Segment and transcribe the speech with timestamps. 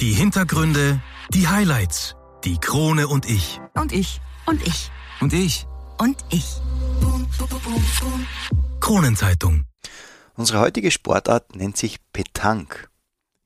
[0.00, 1.00] Die Hintergründe,
[1.30, 3.62] die Highlights, die Krone und ich.
[3.72, 4.20] Und ich.
[4.44, 4.90] Und ich.
[5.22, 5.66] Und ich.
[5.96, 6.60] Und ich.
[8.78, 9.64] Kronenzeitung.
[10.34, 12.90] Unsere heutige Sportart nennt sich Petanque.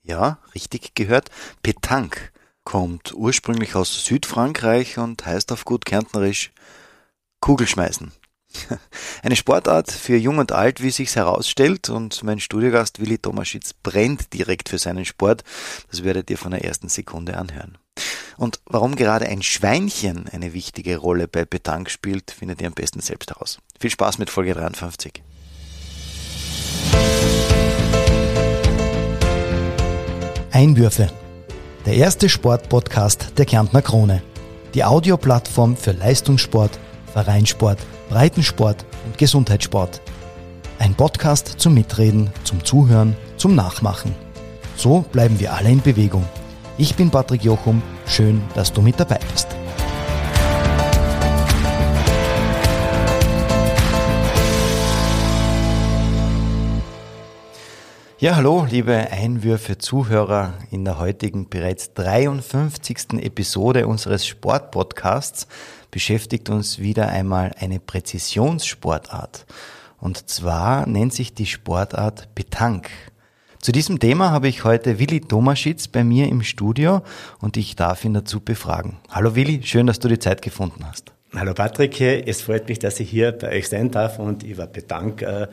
[0.02, 1.30] Ja, richtig gehört,
[1.62, 2.32] Petanque
[2.64, 6.50] kommt ursprünglich aus Südfrankreich und heißt auf gut Kärntnerisch
[7.38, 8.10] Kugelschmeißen.
[9.22, 14.32] Eine Sportart für Jung und Alt, wie sich's herausstellt, und mein Studiogast Willi Tomaschitz brennt
[14.32, 15.44] direkt für seinen Sport.
[15.90, 17.78] Das werdet ihr von der ersten Sekunde anhören.
[18.36, 23.00] Und warum gerade ein Schweinchen eine wichtige Rolle bei Petanque spielt, findet ihr am besten
[23.00, 23.58] selbst heraus.
[23.78, 25.22] Viel Spaß mit Folge 53.
[30.52, 31.10] Einwürfe.
[31.86, 34.22] Der erste Sportpodcast der Kärntner Krone.
[34.74, 36.78] Die Audioplattform für Leistungssport,
[37.12, 37.78] Vereinssport,
[38.10, 40.00] Breitensport und Gesundheitssport.
[40.80, 44.16] Ein Podcast zum Mitreden, zum Zuhören, zum Nachmachen.
[44.74, 46.26] So bleiben wir alle in Bewegung.
[46.76, 47.80] Ich bin Patrick Jochum.
[48.06, 49.46] Schön, dass du mit dabei bist.
[58.18, 63.14] Ja, hallo, liebe Einwürfe Zuhörer in der heutigen bereits 53.
[63.22, 65.46] Episode unseres Sportpodcasts
[65.90, 69.46] beschäftigt uns wieder einmal eine Präzisionssportart.
[69.98, 72.90] Und zwar nennt sich die Sportart Petanque.
[73.60, 77.02] Zu diesem Thema habe ich heute Willi Tomaschitz bei mir im Studio
[77.40, 78.96] und ich darf ihn dazu befragen.
[79.10, 81.12] Hallo Willi, schön, dass du die Zeit gefunden hast.
[81.36, 85.22] Hallo Patrick, es freut mich, dass ich hier bei euch sein darf und über Petanque
[85.26, 85.48] äh, ein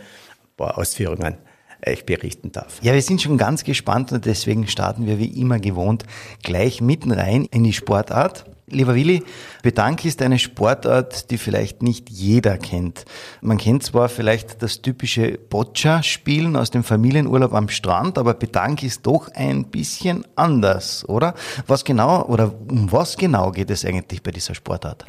[0.55, 1.37] paar Ausführungen
[1.85, 2.79] euch berichten darf.
[2.81, 6.03] Ja, wir sind schon ganz gespannt und deswegen starten wir wie immer gewohnt
[6.43, 8.45] gleich mitten rein in die Sportart.
[8.69, 9.23] Lieber Willi,
[9.63, 13.05] Bedank ist eine Sportart, die vielleicht nicht jeder kennt.
[13.39, 19.07] Man kennt zwar vielleicht das typische Boccia-Spielen aus dem Familienurlaub am Strand, aber Bedank ist
[19.07, 21.33] doch ein bisschen anders, oder?
[21.65, 25.05] Was genau oder um was genau geht es eigentlich bei dieser Sportart?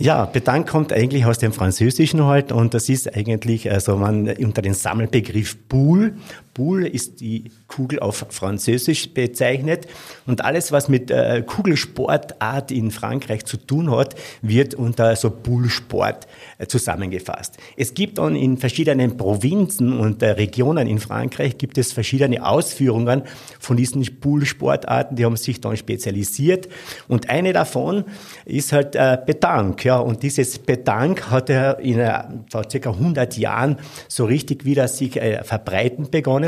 [0.00, 4.62] Ja, Petanque kommt eigentlich aus dem Französischen halt und das ist eigentlich, also man unter
[4.62, 6.14] den Sammelbegriff Boule.
[6.58, 9.86] Boule ist die Kugel auf Französisch bezeichnet
[10.26, 16.26] und alles, was mit äh, Kugelsportart in Frankreich zu tun hat, wird unter so Boule-Sport
[16.58, 17.58] äh, zusammengefasst.
[17.76, 23.22] Es gibt dann in verschiedenen Provinzen und äh, Regionen in Frankreich gibt es verschiedene Ausführungen
[23.60, 26.68] von diesen Boule-Sportarten, die haben sich dann spezialisiert
[27.06, 28.04] und eine davon
[28.44, 33.38] ist halt äh, Petanque ja, und dieses Petanque hat er in, äh, vor circa 100
[33.38, 33.76] Jahren
[34.08, 36.47] so richtig wieder sich äh, verbreiten begonnen.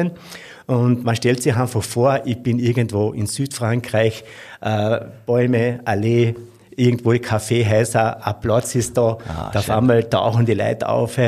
[0.66, 4.25] Und man stellt sich einfach vor, ich bin irgendwo in Südfrankreich,
[4.61, 6.34] äh, Bäume, Allee,
[6.77, 11.19] irgendwo Kaffeehäuser, ein Platz ist da, ah, auf einmal tauchen die Leute auf.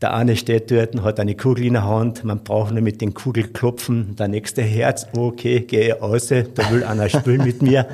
[0.00, 3.14] Der eine steht dort, hat eine Kugel in der Hand, man braucht nur mit den
[3.14, 7.88] Kugel klopfen, der nächste Herz, okay, gehe raus, da will einer spielen mit mir.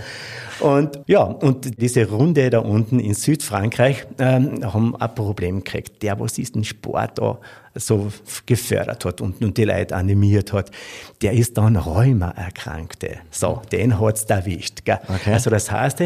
[0.61, 6.03] Und ja, und diese Runde da unten in Südfrankreich ähm, haben ein Problem gekriegt.
[6.03, 7.39] Der, was diesen Sport da
[7.75, 8.13] so
[8.47, 10.71] gefördert hat und, und die Leute animiert hat,
[11.23, 13.17] der ist dann Rheuma-Erkrankte.
[13.31, 14.85] So, den hat's erwischt.
[14.85, 15.01] Gell?
[15.09, 15.33] Okay.
[15.33, 16.05] Also das heißt,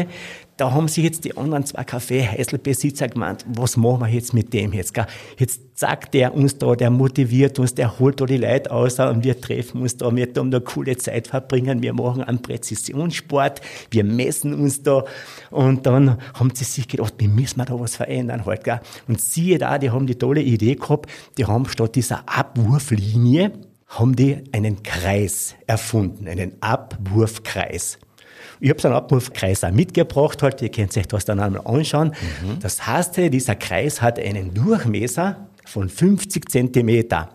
[0.59, 4.73] da haben sich jetzt die anderen zwei Kaffeehäuselbesitzer gemeint, was machen wir jetzt mit dem
[4.73, 4.93] jetzt?
[4.93, 5.05] Gell?
[5.37, 9.23] Jetzt sagt der uns da, der motiviert uns, der holt da die Leute aus und
[9.23, 14.03] wir treffen uns da, wir da eine coole Zeit verbringen, wir machen einen Präzisionssport, wir
[14.03, 15.05] messen uns da
[15.49, 18.81] und dann haben sie sich gedacht, wie müssen wir da was verändern halt, gell?
[19.07, 23.53] Und siehe da, die haben die tolle Idee gehabt, die haben statt dieser Abwurflinie,
[23.87, 27.97] haben die einen Kreis erfunden, einen Abwurfkreis.
[28.59, 32.09] Ich habe so einen Abwurfkreis auch mitgebracht, halt, ihr könnt euch das dann einmal anschauen.
[32.09, 32.59] Mhm.
[32.59, 37.29] Das heißt, dieser Kreis hat einen Durchmesser von 50 Zentimeter.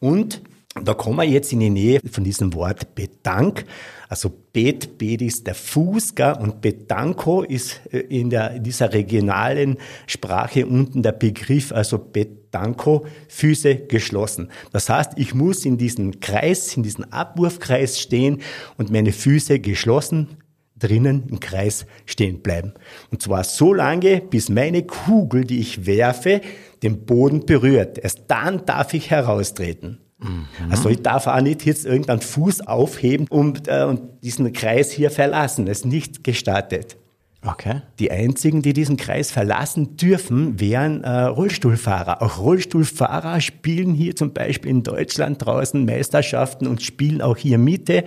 [0.00, 0.42] Und
[0.84, 3.64] da kommen wir jetzt in die Nähe von diesem Wort Bedank.
[4.08, 6.36] Also Bet, Bet ist der Fuß, gell?
[6.40, 13.76] und Bedanko ist äh, in, der, dieser regionalen Sprache unten der Begriff, also Bedanko, Füße
[13.86, 14.50] geschlossen.
[14.72, 18.40] Das heißt, ich muss in diesem Kreis, in diesem Abwurfkreis stehen
[18.76, 20.36] und meine Füße geschlossen
[20.78, 22.74] drinnen im Kreis stehen bleiben.
[23.10, 26.40] Und zwar so lange, bis meine Kugel, die ich werfe,
[26.82, 27.98] den Boden berührt.
[27.98, 30.00] Erst dann darf ich heraustreten.
[30.18, 30.46] Mhm.
[30.70, 35.10] Also ich darf auch nicht jetzt irgendeinen Fuß aufheben und, äh, und diesen Kreis hier
[35.10, 35.66] verlassen.
[35.66, 36.96] Das ist nicht gestattet.
[37.46, 37.82] Okay.
[38.00, 42.20] Die einzigen, die diesen Kreis verlassen dürfen, wären äh, Rollstuhlfahrer.
[42.20, 48.04] Auch Rollstuhlfahrer spielen hier zum Beispiel in Deutschland draußen Meisterschaften und spielen auch hier Miete.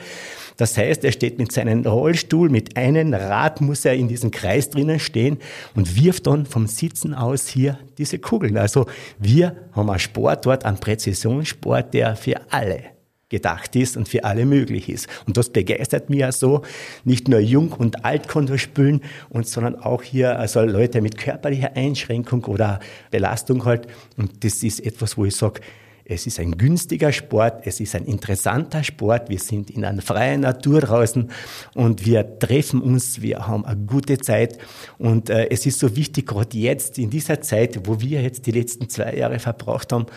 [0.58, 4.70] Das heißt, er steht mit seinem Rollstuhl, mit einem Rad muss er in diesem Kreis
[4.70, 5.38] drinnen stehen
[5.76, 8.58] und wirft dann vom Sitzen aus hier diese Kugeln.
[8.58, 8.86] Also
[9.18, 13.01] wir haben einen Sport dort, einen Präzisionssport, der für alle
[13.32, 15.08] gedacht ist und für alle möglich ist.
[15.26, 16.62] Und das begeistert mich ja so,
[17.06, 21.76] nicht nur jung und alt konnte spielen, und, sondern auch hier also Leute mit körperlicher
[21.76, 22.80] Einschränkung oder
[23.10, 23.88] Belastung halt.
[24.18, 25.62] Und das ist etwas, wo ich sage,
[26.04, 29.30] es ist ein günstiger Sport, es ist ein interessanter Sport.
[29.30, 31.32] Wir sind in einer freien Natur draußen
[31.74, 34.58] und wir treffen uns, wir haben eine gute Zeit.
[34.98, 38.52] Und äh, es ist so wichtig, gerade jetzt in dieser Zeit, wo wir jetzt die
[38.52, 40.08] letzten zwei Jahre verbraucht haben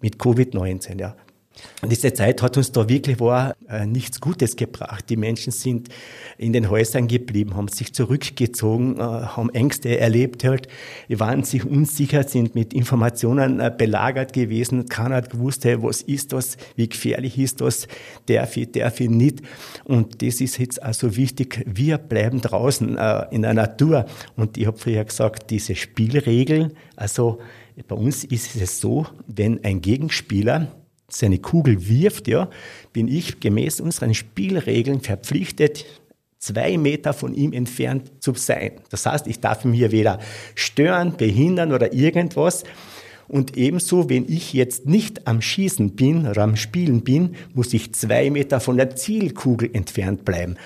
[0.00, 0.98] mit Covid-19.
[0.98, 1.14] Ja.
[1.88, 5.04] Diese Zeit hat uns da wirklich war, äh, nichts Gutes gebracht.
[5.08, 5.88] Die Menschen sind
[6.36, 10.66] in den Häusern geblieben, haben sich zurückgezogen, äh, haben Ängste erlebt, halt,
[11.08, 14.88] waren sich unsicher, sind mit Informationen äh, belagert gewesen.
[14.88, 17.86] Keiner hat gewusst, hey, was ist das, wie gefährlich ist das,
[18.26, 19.42] darf ich, darf ich nicht.
[19.84, 21.62] Und das ist jetzt also wichtig.
[21.64, 24.06] Wir bleiben draußen äh, in der Natur.
[24.36, 27.38] Und ich habe früher gesagt, diese Spielregeln, also
[27.86, 30.72] bei uns ist es so, wenn ein Gegenspieler
[31.08, 32.50] seine Kugel wirft, ja,
[32.92, 35.84] bin ich gemäß unseren Spielregeln verpflichtet,
[36.38, 38.72] zwei Meter von ihm entfernt zu sein.
[38.90, 40.20] Das heißt, ich darf ihn hier weder
[40.54, 42.64] stören, behindern oder irgendwas.
[43.26, 47.92] Und ebenso, wenn ich jetzt nicht am Schießen bin oder am Spielen bin, muss ich
[47.94, 50.56] zwei Meter von der Zielkugel entfernt bleiben.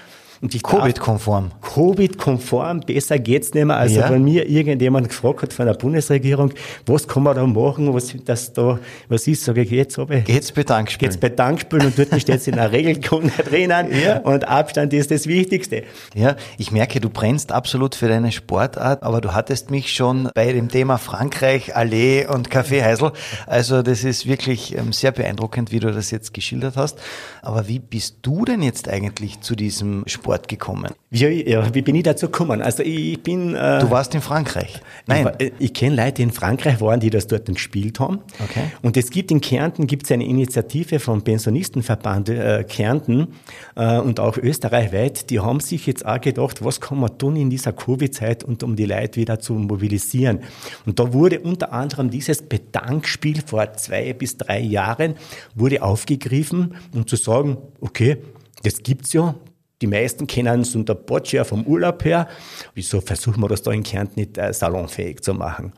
[0.42, 1.52] Und ich Covid-konform.
[1.60, 3.76] Covid-konform, besser geht's nicht mehr.
[3.76, 4.10] Also ja.
[4.10, 6.52] wenn mir irgendjemand gefragt hat von der Bundesregierung,
[6.84, 10.24] was kann man da machen, was das da, was ist, sage ich, jetzt habe ich.
[10.24, 11.10] Geht's Bedankspielen.
[11.10, 13.86] Geht's Bedankspielen und dort steht es in der Regelkunde drinnen.
[13.92, 14.18] Ja.
[14.18, 15.84] Und Abstand ist das Wichtigste.
[16.16, 20.52] Ja, ich merke, du brennst absolut für deine Sportart, aber du hattest mich schon bei
[20.52, 23.12] dem Thema Frankreich, Allee und Café Heisel.
[23.46, 26.98] Also das ist wirklich ähm, sehr beeindruckend, wie du das jetzt geschildert hast.
[27.42, 30.92] Aber wie bist du denn jetzt eigentlich zu diesem Sport Sport gekommen?
[31.10, 32.62] Wie, ja, wie bin ich dazu gekommen?
[32.62, 33.54] Also ich bin...
[33.54, 34.80] Äh, du warst in Frankreich?
[35.06, 35.30] Nein.
[35.38, 38.20] Ich, äh, ich kenne Leute, die in Frankreich waren, die das dort gespielt haben.
[38.42, 38.64] Okay.
[38.80, 43.28] Und es gibt in Kärnten gibt's eine Initiative vom Pensionistenverband äh, Kärnten
[43.76, 47.50] äh, und auch österreichweit, die haben sich jetzt auch gedacht, was kann man tun in
[47.50, 50.40] dieser Covid-Zeit und um die Leute wieder zu mobilisieren.
[50.86, 55.14] Und da wurde unter anderem dieses Bedankspiel vor zwei bis drei Jahren
[55.54, 58.16] wurde aufgegriffen, um zu sagen, okay,
[58.62, 59.34] das gibt's ja,
[59.82, 62.28] die meisten kennen es unter Boccia vom Urlaub her.
[62.74, 65.72] Wieso versuchen wir das da in Kärnten nicht äh, salonfähig zu machen?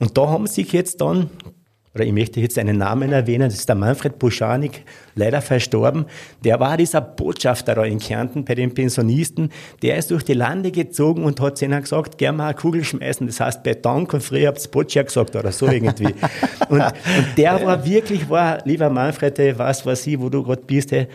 [0.00, 1.30] Und da haben sich jetzt dann,
[1.94, 4.82] oder ich möchte jetzt einen Namen erwähnen, das ist der Manfred Buschanik,
[5.14, 6.06] leider verstorben.
[6.42, 9.50] Der war dieser Botschafter da in Kärnten bei den Pensionisten.
[9.82, 13.28] Der ist durch die Lande gezogen und hat ihnen gesagt, gerne mal eine Kugel schmeißen.
[13.28, 16.12] Das heißt Beton und früher hab's Boccia gesagt oder so irgendwie.
[16.68, 16.92] und, und
[17.36, 21.06] der war wirklich, war, lieber Manfred, was weiß ich, wo du gerade bist, hey,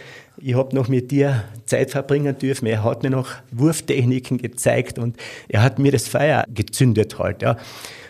[0.41, 2.65] ich habe noch mit dir Zeit verbringen dürfen.
[2.65, 7.41] Er hat mir noch Wurftechniken gezeigt und er hat mir das Feuer gezündet halt.
[7.41, 7.57] Ja.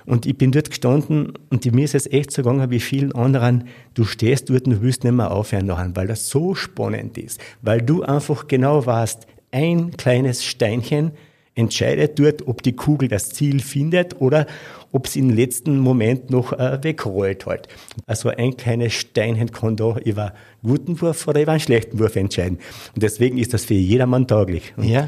[0.05, 3.65] Und ich bin dort gestanden und mir ist es echt so gegangen wie vielen anderen.
[3.93, 7.39] Du stehst dort und du willst nicht mehr aufhören daran, weil das so spannend ist.
[7.61, 11.11] Weil du einfach genau weißt, ein kleines Steinchen
[11.59, 14.47] entscheidet dort, ob die Kugel das Ziel findet oder
[14.91, 17.67] ob sie im letzten Moment noch äh, wegrollt halt.
[18.07, 20.33] Also ein kleines Steinchen kann da über
[20.63, 22.59] guten Wurf oder über einen schlechten Wurf entscheiden.
[22.95, 24.73] Und deswegen ist das für jedermann tauglich.
[24.77, 25.07] Und, ja.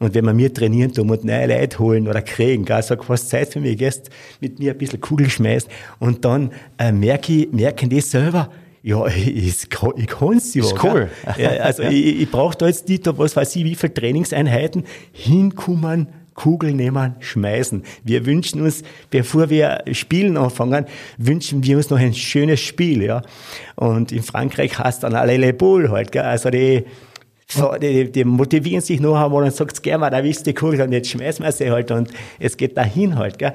[0.00, 3.28] Und wenn wir mir trainieren tun und neue Leute holen oder kriegen, gell, sag, was
[3.28, 4.10] Zeit für mich, gehst
[4.40, 5.70] mit mir ein bisschen Kugel schmeißen
[6.00, 8.50] und dann äh, merke ich, merken die selber,
[8.82, 9.64] ja, ich,
[9.96, 10.62] ich kann es ja.
[10.62, 11.10] Ist cool.
[11.38, 16.08] Ja, also ich, ich brauche da jetzt nicht, was weiß ich, wie viele Trainingseinheiten hinkommen,
[16.34, 17.84] Kugel nehmen, schmeißen.
[18.04, 20.86] Wir wünschen uns, bevor wir spielen anfangen,
[21.18, 23.22] wünschen wir uns noch ein schönes Spiel, ja.
[23.76, 26.22] Und in Frankreich heißt dann alle Le Ball halt, gell?
[26.22, 26.84] Also die,
[27.82, 30.92] die, die motivieren sich noch einmal und sagt, geh mal, da du die Kugel und
[30.92, 33.54] jetzt schmeißen wir sie halt und es geht dahin halt, gell.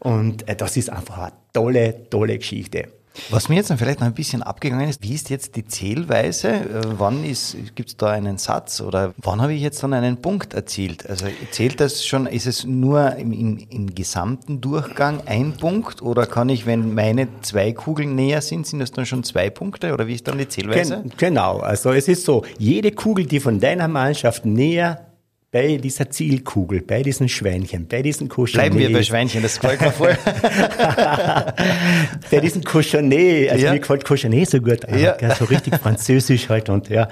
[0.00, 2.88] Und äh, das ist einfach eine tolle, tolle Geschichte.
[3.30, 6.48] Was mir jetzt noch vielleicht noch ein bisschen abgegangen ist, wie ist jetzt die Zählweise?
[6.48, 7.22] Äh, wann
[7.74, 11.08] gibt es da einen Satz oder wann habe ich jetzt dann einen Punkt erzielt?
[11.08, 16.26] Also zählt das schon, ist es nur im, im, im, gesamten Durchgang ein Punkt oder
[16.26, 20.06] kann ich, wenn meine zwei Kugeln näher sind, sind das dann schon zwei Punkte oder
[20.06, 21.02] wie ist dann die Zählweise?
[21.02, 25.03] Gen genau, also es ist so, jede Kugel, die von deiner Mannschaft näher
[25.54, 28.54] bei dieser Zielkugel, bei diesen Schweinchen, bei diesen Cochonnet.
[28.54, 30.18] Bleiben wir bei Schweinchen, das gefällt mir voll.
[32.32, 33.72] bei diesen Cochonnet, also ja.
[33.72, 35.16] mir gefällt Cochonnet so gut, ja.
[35.20, 35.34] ja.
[35.36, 37.06] so richtig französisch halt und ja.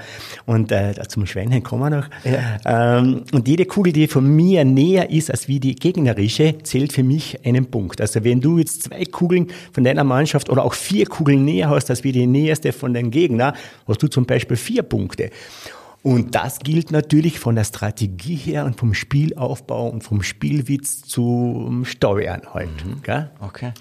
[0.44, 2.08] Und äh, zum Schweinchen kommen wir noch.
[2.24, 2.98] Ja.
[2.98, 7.04] Ähm, und jede Kugel, die von mir näher ist als wie die gegnerische, zählt für
[7.04, 8.00] mich einen Punkt.
[8.00, 11.90] Also wenn du jetzt zwei Kugeln von deiner Mannschaft oder auch vier Kugeln näher hast
[11.90, 13.54] als wie die näherste von deinem Gegner,
[13.86, 15.30] hast du zum Beispiel vier Punkte.
[16.02, 21.84] Und das gilt natürlich von der Strategie her und vom Spielaufbau und vom Spielwitz zum
[21.84, 22.84] Steuern halt.
[22.84, 22.94] Mhm.
[23.40, 23.72] Okay.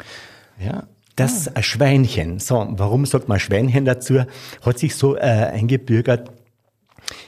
[0.60, 0.84] Ja.
[1.16, 1.62] Das ah.
[1.64, 2.40] Schweinchen.
[2.40, 4.24] So, warum sagt man Schweinchen dazu?
[4.62, 6.32] Hat sich so äh, eingebürgert,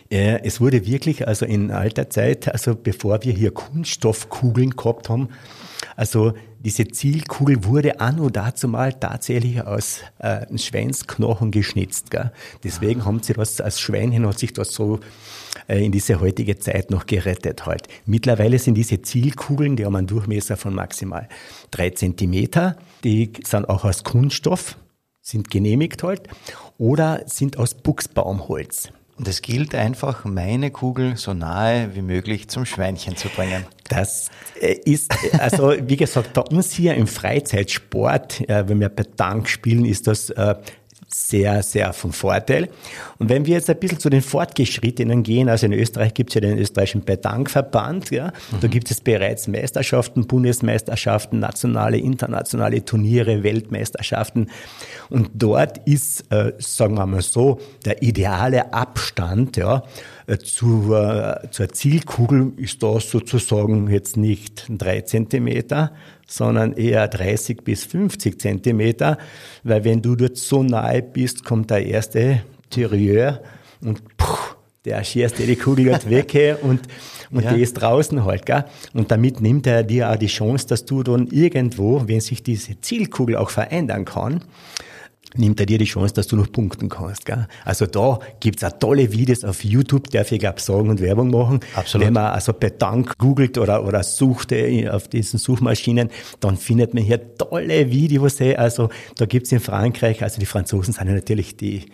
[0.10, 5.30] äh, es wurde wirklich, also in alter Zeit, also bevor wir hier Kunststoffkugeln gehabt haben,
[5.96, 6.34] also
[6.64, 12.10] diese Zielkugel wurde anno dazu mal tatsächlich aus äh, einem Schweinsknochen geschnitzt.
[12.10, 12.32] Gell?
[12.64, 13.06] Deswegen ah.
[13.06, 15.00] haben sie das, als Schweinchen hat sich das so
[15.68, 17.88] äh, in diese heutige Zeit noch gerettet halt.
[18.06, 21.28] Mittlerweile sind diese Zielkugeln, die haben einen Durchmesser von maximal
[21.72, 24.78] drei Zentimeter, die sind auch aus Kunststoff,
[25.22, 26.28] sind genehmigt halt,
[26.78, 28.90] oder sind aus Buchsbaumholz.
[29.16, 33.64] Und es gilt einfach, meine Kugel so nahe wie möglich zum Schweinchen zu bringen.
[33.88, 39.04] Das äh, ist, also wie gesagt, bei uns hier im Freizeitsport, äh, wenn wir bei
[39.04, 40.56] Tank spielen, ist das äh,
[41.14, 42.70] sehr, sehr vom Vorteil.
[43.20, 46.36] Und wenn wir jetzt ein bisschen zu den Fortgeschrittenen gehen, also in Österreich gibt es
[46.36, 48.60] ja den österreichischen Bedankverband, ja, mhm.
[48.62, 54.50] da gibt es bereits Meisterschaften, Bundesmeisterschaften, nationale, internationale Turniere, Weltmeisterschaften.
[55.10, 59.84] Und dort ist, äh, sagen wir mal so, der ideale Abstand, ja,
[60.44, 65.92] zur, zur Zielkugel ist das sozusagen jetzt nicht drei Zentimeter,
[66.28, 69.18] sondern eher 30 bis 50 Zentimeter,
[69.64, 73.42] weil wenn du dort so nahe bist, kommt der erste Tirieur
[73.82, 76.82] und puh, der schießt dir die Kugel dort weg und,
[77.32, 77.54] und ja.
[77.54, 78.46] die ist draußen halt.
[78.46, 78.66] Gell?
[78.94, 82.80] Und damit nimmt er dir auch die Chance, dass du dann irgendwo, wenn sich diese
[82.82, 84.44] Zielkugel auch verändern kann,
[85.36, 87.26] nimmt er dir die Chance, dass du noch punkten kannst.
[87.26, 87.48] Gell?
[87.66, 91.60] Also da gibt's auch tolle Videos auf YouTube, darf ich glaube sagen und Werbung machen.
[91.76, 92.08] Absolut.
[92.08, 96.10] Wenn man also bei Dank googelt oder, oder sucht äh, auf diesen Suchmaschinen,
[96.40, 98.40] dann findet man hier tolle Videos.
[98.42, 98.56] Eh.
[98.56, 101.86] Also da gibt's in Frankreich, also die Franzosen sind ja natürlich die,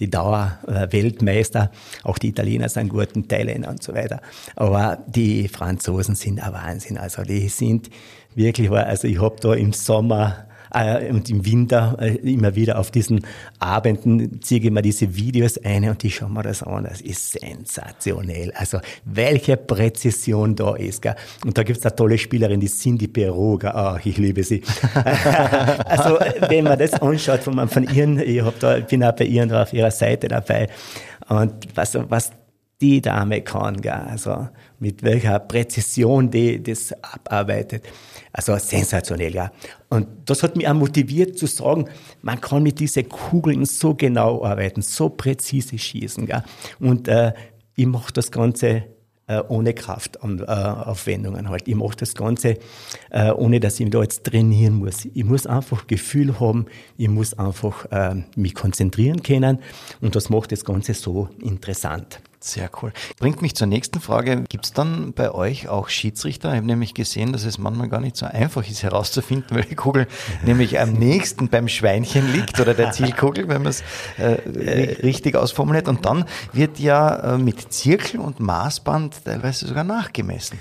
[0.00, 1.70] die Dauer-Weltmeister,
[2.04, 4.20] auch die Italiener sind gut, und Thailänder und so weiter.
[4.56, 6.98] Aber die Franzosen sind ein Wahnsinn.
[6.98, 7.90] Also die sind
[8.34, 12.90] wirklich, also ich habe da im Sommer äh, und im Winter äh, immer wieder auf
[12.90, 13.24] diesen
[13.58, 16.84] Abenden ziehe ich mir diese Videos ein und ich schaue mir das an.
[16.84, 18.52] Das ist sensationell.
[18.54, 21.02] Also welche Präzision da ist.
[21.02, 21.14] Gell?
[21.44, 23.64] Und da gibt es eine tolle Spielerin, die Cindy Perot.
[23.64, 24.62] Ach, ich liebe sie.
[25.84, 29.52] also wenn man das anschaut von, von ihren, ich hab da, bin auch bei ihren
[29.52, 30.68] auf ihrer Seite dabei.
[31.28, 32.32] Und was, was
[32.80, 33.92] die Dame kann, gell?
[33.92, 34.48] also
[34.78, 37.84] mit welcher Präzision die das abarbeitet.
[38.38, 39.50] Also sensationell, ja.
[39.88, 41.88] Und das hat mich auch motiviert zu sagen,
[42.22, 46.24] man kann mit diesen Kugeln so genau arbeiten, so präzise schießen.
[46.26, 46.44] Gell?
[46.78, 47.32] Und äh,
[47.74, 48.84] ich mache das Ganze
[49.26, 51.66] äh, ohne Kraftaufwendungen äh, halt.
[51.66, 52.58] Ich mache das Ganze,
[53.10, 55.04] äh, ohne dass ich da jetzt trainieren muss.
[55.04, 56.66] Ich muss einfach Gefühl haben,
[56.96, 59.58] ich muss einfach äh, mich konzentrieren können
[60.00, 62.20] und das macht das Ganze so interessant.
[62.40, 62.92] Sehr cool.
[63.18, 64.44] Bringt mich zur nächsten Frage.
[64.48, 66.50] Gibt es dann bei euch auch Schiedsrichter?
[66.50, 70.06] Ich habe nämlich gesehen, dass es manchmal gar nicht so einfach ist herauszufinden, welche Kugel
[70.44, 73.82] nämlich am nächsten beim Schweinchen liegt oder der Zielkugel, wenn man es
[74.18, 75.88] äh, richtig ausformuliert.
[75.88, 80.58] Und dann wird ja äh, mit Zirkel und Maßband teilweise sogar nachgemessen.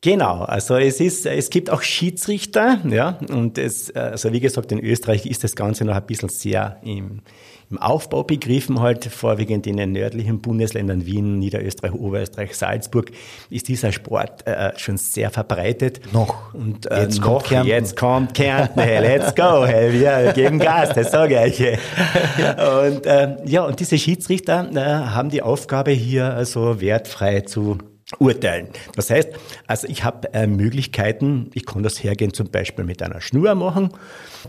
[0.00, 4.78] Genau, also es ist, es gibt auch Schiedsrichter, ja, und es, also wie gesagt, in
[4.78, 7.22] Österreich ist das Ganze noch ein bisschen sehr im,
[7.70, 13.10] im Aufbau begriffen, halt vorwiegend in den nördlichen Bundesländern Wien, Niederösterreich, Oberösterreich, Salzburg,
[13.50, 16.00] ist dieser Sport äh, schon sehr verbreitet.
[16.12, 16.54] Noch.
[16.54, 17.68] Und äh, jetzt, noch, kommt Kärnten.
[17.68, 21.78] jetzt kommt Kärnten, hey, let's go, hey, wir geben Gas, das sage ich euch.
[22.84, 27.78] Und äh, ja, und diese Schiedsrichter äh, haben die Aufgabe hier also wertfrei zu
[28.18, 28.68] urteilen.
[28.96, 29.30] Das heißt,
[29.66, 33.90] also ich habe äh, Möglichkeiten, ich kann das hergehen zum Beispiel mit einer Schnur machen.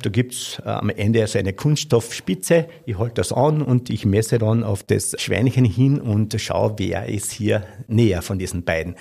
[0.01, 4.37] Da gibt's äh, am Ende so eine Kunststoffspitze, ich halte das an und ich messe
[4.37, 8.95] dann auf das Schweinchen hin und schaue, wer ist hier näher von diesen beiden.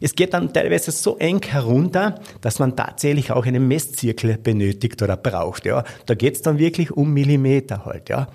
[0.00, 5.16] Es geht dann teilweise so eng herunter, dass man tatsächlich auch einen Messzirkel benötigt oder
[5.16, 5.66] braucht.
[5.66, 5.84] Ja.
[6.06, 8.08] Da geht's dann wirklich um Millimeter halt.
[8.08, 8.28] Ja.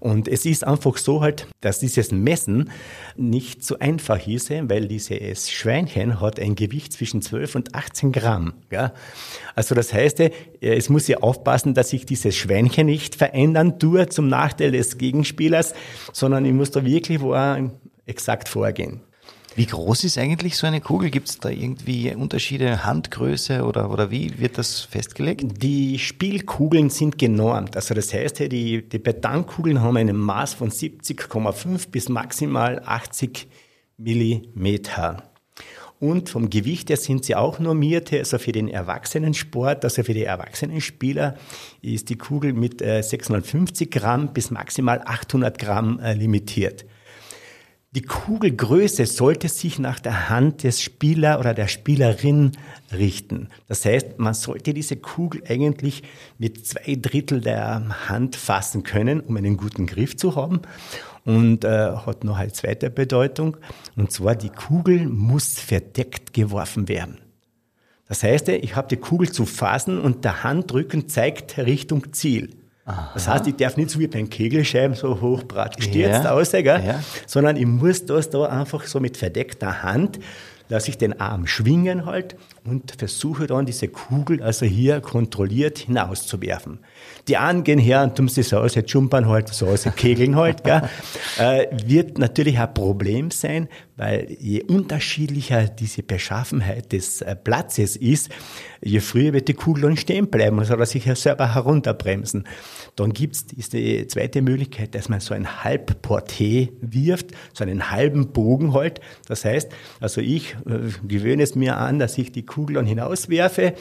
[0.00, 2.70] Und es ist einfach so halt, dass dieses Messen
[3.16, 8.54] nicht so einfach ist, weil dieses Schweinchen hat ein Gewicht zwischen 12 und 18 Gramm.
[8.70, 8.92] Ja.
[9.54, 14.08] Also das heißt, äh, es muss ja aufpassen, dass sich dieses Schweinchen nicht verändern tue
[14.08, 15.74] zum Nachteil des Gegenspielers,
[16.12, 17.34] sondern ich muss da wirklich wo
[18.06, 19.00] exakt vorgehen.
[19.54, 21.10] Wie groß ist eigentlich so eine Kugel?
[21.10, 25.62] Gibt es da irgendwie Unterschiede, Handgröße oder, oder wie wird das festgelegt?
[25.62, 27.76] Die Spielkugeln sind genormt.
[27.76, 33.46] Also das heißt, die, die Betonkugeln haben ein Maß von 70,5 bis maximal 80
[33.98, 35.22] Millimeter.
[36.00, 38.10] Und vom Gewicht her sind sie auch normiert.
[38.12, 41.36] Also für den Erwachsenensport, also für die Erwachsenenspieler,
[41.82, 46.86] ist die Kugel mit 650 äh, Gramm bis maximal 800 Gramm äh, limitiert.
[47.94, 52.52] Die Kugelgröße sollte sich nach der Hand des Spieler oder der Spielerin
[52.90, 53.48] richten.
[53.68, 56.02] Das heißt, man sollte diese Kugel eigentlich
[56.38, 60.62] mit zwei Drittel der Hand fassen können, um einen guten Griff zu haben.
[61.26, 63.58] Und äh, hat noch eine zweite Bedeutung.
[63.94, 67.18] Und zwar, die Kugel muss verdeckt geworfen werden.
[68.08, 72.61] Das heißt, ich habe die Kugel zu fassen und der Handrücken zeigt Richtung Ziel.
[72.84, 73.10] Aha.
[73.14, 76.32] Das heißt, ich darf nicht so wie beim Kegelscheiben so hochbrat gestürzt ja.
[76.32, 77.00] aussehen, ja.
[77.26, 80.18] sondern ich muss das da einfach so mit verdeckter Hand
[80.72, 82.34] lasse ich den Arm schwingen halt
[82.64, 86.78] und versuche dann diese Kugel also hier kontrolliert hinauszuwerfen.
[87.28, 90.64] Die einen gehen her und tun sie so aus, jumpern halt, so aus, kegeln halt,
[90.64, 90.82] gell.
[91.38, 98.30] Äh, wird natürlich ein Problem sein, weil je unterschiedlicher diese Beschaffenheit des äh, Platzes ist,
[98.80, 102.44] je früher wird die Kugel dann stehen bleiben und soll sich ja selber herunterbremsen.
[102.96, 108.72] Dann gibt's diese zweite Möglichkeit, dass man so ein Halbporté wirft, so einen halben Bogen
[108.72, 109.00] halt.
[109.28, 109.70] Das heißt,
[110.00, 113.74] also ich äh, gewöhne es mir an, dass ich die Kugel dann hinauswerfe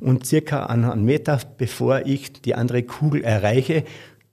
[0.00, 3.84] und circa einen Meter bevor ich die andere Kugel erreiche,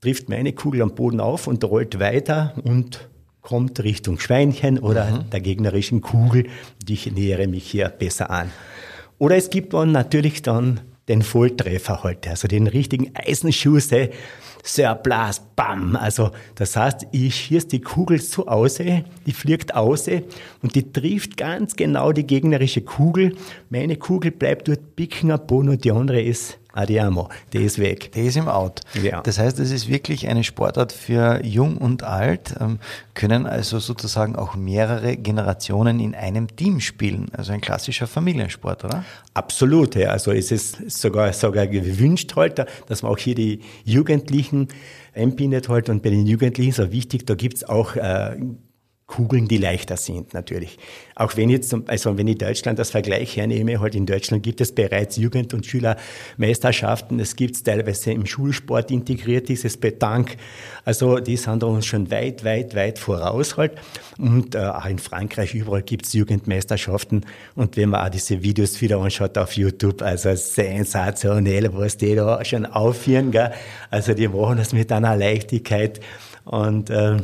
[0.02, 3.10] trifft meine Kugel am Boden auf und rollt weiter und
[3.44, 5.30] kommt Richtung Schweinchen oder mhm.
[5.30, 6.48] der gegnerischen Kugel.
[6.88, 8.50] Ich nähere mich hier besser an.
[9.20, 13.90] Oder es gibt dann natürlich dann den Volltreffer heute, also den richtigen Eisenschuss,
[14.66, 15.98] Surplus, bam.
[15.98, 21.36] Also das heißt, ich schieße die Kugel so aus, die fliegt aus und die trifft
[21.36, 23.36] ganz genau die gegnerische Kugel.
[23.70, 28.12] Meine Kugel bleibt dort picken am Boden und die andere ist Adiamo, der ist weg.
[28.14, 28.82] Der ist im Out.
[29.02, 29.22] Ja.
[29.22, 32.80] Das heißt, es ist wirklich eine Sportart für Jung und Alt, ähm,
[33.14, 37.30] können also sozusagen auch mehrere Generationen in einem Team spielen.
[37.38, 39.06] Also ein klassischer Familiensport, oder?
[39.36, 40.10] Absolut, ja.
[40.10, 44.68] Also es ist sogar, sogar gewünscht heute, dass man auch hier die Jugendlichen
[45.14, 48.36] einbindet heute und bei den Jugendlichen ist auch wichtig, da gibt's auch äh,
[49.06, 50.78] Kugeln, die leichter sind, natürlich.
[51.16, 54.74] Auch wenn jetzt, also wenn ich Deutschland als Vergleich hernehme, halt in Deutschland gibt es
[54.74, 57.20] bereits Jugend- und Schülermeisterschaften.
[57.20, 60.38] Es gibt teilweise im Schulsport integriert, dieses Betank.
[60.86, 63.74] Also, die sind da uns schon weit, weit, weit voraus halt.
[64.18, 67.26] Und äh, auch in Frankreich überall gibt es Jugendmeisterschaften.
[67.56, 72.44] Und wenn man auch diese Videos wieder anschaut auf YouTube, also sensationell, was die da
[72.46, 73.52] schon aufführen, gell?
[73.92, 76.00] Also, die machen das mit einer Leichtigkeit.
[76.46, 77.18] Und, äh,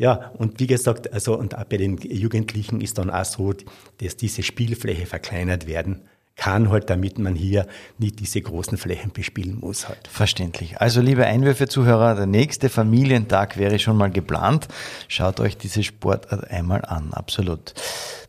[0.00, 3.52] ja, und wie gesagt, also und auch bei den Jugendlichen ist dann auch so,
[3.98, 6.00] dass diese Spielfläche verkleinert werden
[6.36, 7.66] kann halt, damit man hier
[7.98, 10.08] nicht diese großen Flächen bespielen muss halt.
[10.08, 10.80] Verständlich.
[10.80, 14.68] Also liebe Einwürfe-Zuhörer, der nächste Familientag wäre schon mal geplant.
[15.06, 17.74] Schaut euch diese Sportart einmal an, absolut.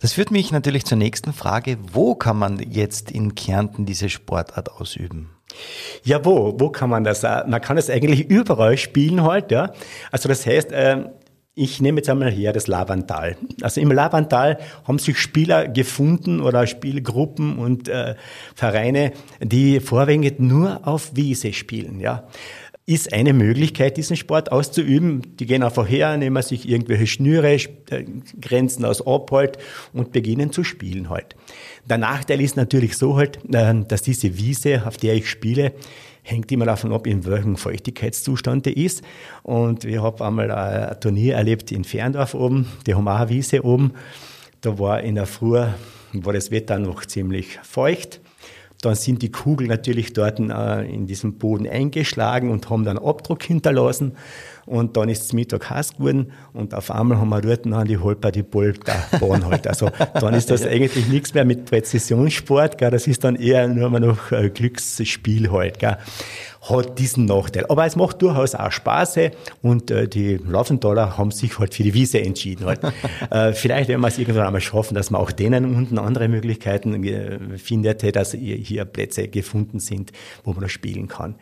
[0.01, 1.77] Das führt mich natürlich zur nächsten Frage.
[1.93, 5.29] Wo kann man jetzt in Kärnten diese Sportart ausüben?
[6.03, 6.59] Ja, wo?
[6.59, 7.23] Wo kann man das?
[7.23, 9.71] Man kann es eigentlich überall spielen halt, ja.
[10.11, 11.09] Also das heißt, ähm,
[11.53, 13.35] ich nehme jetzt einmal her das Lavantal.
[13.61, 18.15] Also im Lavantal haben sich Spieler gefunden oder Spielgruppen und äh,
[18.55, 19.11] Vereine,
[19.41, 21.99] die vorwiegend nur auf Wiese spielen.
[21.99, 22.27] Ja,
[22.85, 25.35] ist eine Möglichkeit, diesen Sport auszuüben.
[25.37, 28.05] Die gehen einfach her, nehmen sich irgendwelche Schnüre, äh,
[28.39, 29.31] Grenzen aus ab
[29.93, 31.35] und beginnen zu spielen halt.
[31.89, 35.73] Der Nachteil ist natürlich so halt, äh, dass diese Wiese, auf der ich spiele,
[36.23, 39.01] hängt immer davon ab, in welchem Feuchtigkeitszustand der ist.
[39.43, 43.63] Und ich habe einmal ein Turnier erlebt in Ferndorf oben, die haben auch eine Wiese
[43.63, 43.93] oben.
[44.61, 45.65] Da war in der Früh,
[46.13, 48.21] war das Wetter noch ziemlich feucht.
[48.81, 53.43] Dann sind die Kugeln natürlich dort äh, in diesem Boden eingeschlagen und haben dann Abdruck
[53.43, 54.13] hinterlassen.
[54.65, 57.97] Und dann ist es Mittag heiß geworden und auf einmal haben wir dort an die
[57.97, 59.67] Holper die Bahn halt.
[59.67, 62.91] Also dann ist das eigentlich nichts mehr mit Präzisionssport, gell?
[62.91, 65.79] das ist dann eher nur noch ein Glücksspiel halt.
[65.79, 65.97] Gell?
[66.61, 67.65] Hat diesen Nachteil.
[67.69, 69.17] Aber es macht durchaus auch Spaß
[69.63, 72.65] und äh, die Laufentaler haben sich halt für die Wiese entschieden.
[72.65, 72.81] Halt.
[73.31, 77.03] äh, vielleicht werden wir es irgendwann einmal schaffen, dass man auch denen unten andere Möglichkeiten
[77.03, 80.11] äh, findet, dass hier Plätze gefunden sind,
[80.43, 81.35] wo man das spielen kann.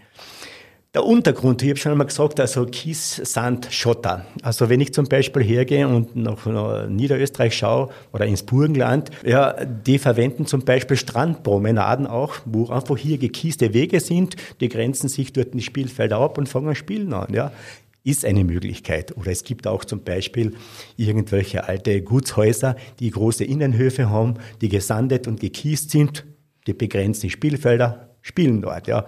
[0.95, 4.25] Der Untergrund, ich habe schon einmal gesagt, also Kies, Sand, Schotter.
[4.41, 6.47] Also wenn ich zum Beispiel hergehe und nach
[6.89, 13.19] Niederösterreich schaue oder ins Burgenland, ja, die verwenden zum Beispiel Strandpromenaden auch, wo einfach hier
[13.19, 17.52] gekieste Wege sind, die grenzen sich dort die Spielfelder ab und fangen Spielen an, ja
[18.06, 19.15] ist eine Möglichkeit.
[19.17, 20.56] Oder es gibt auch zum Beispiel
[20.95, 26.25] irgendwelche alte Gutshäuser, die große Innenhöfe haben, die gesandet und gekiest sind,
[26.65, 29.06] die begrenzen die Spielfelder, spielen dort, ja.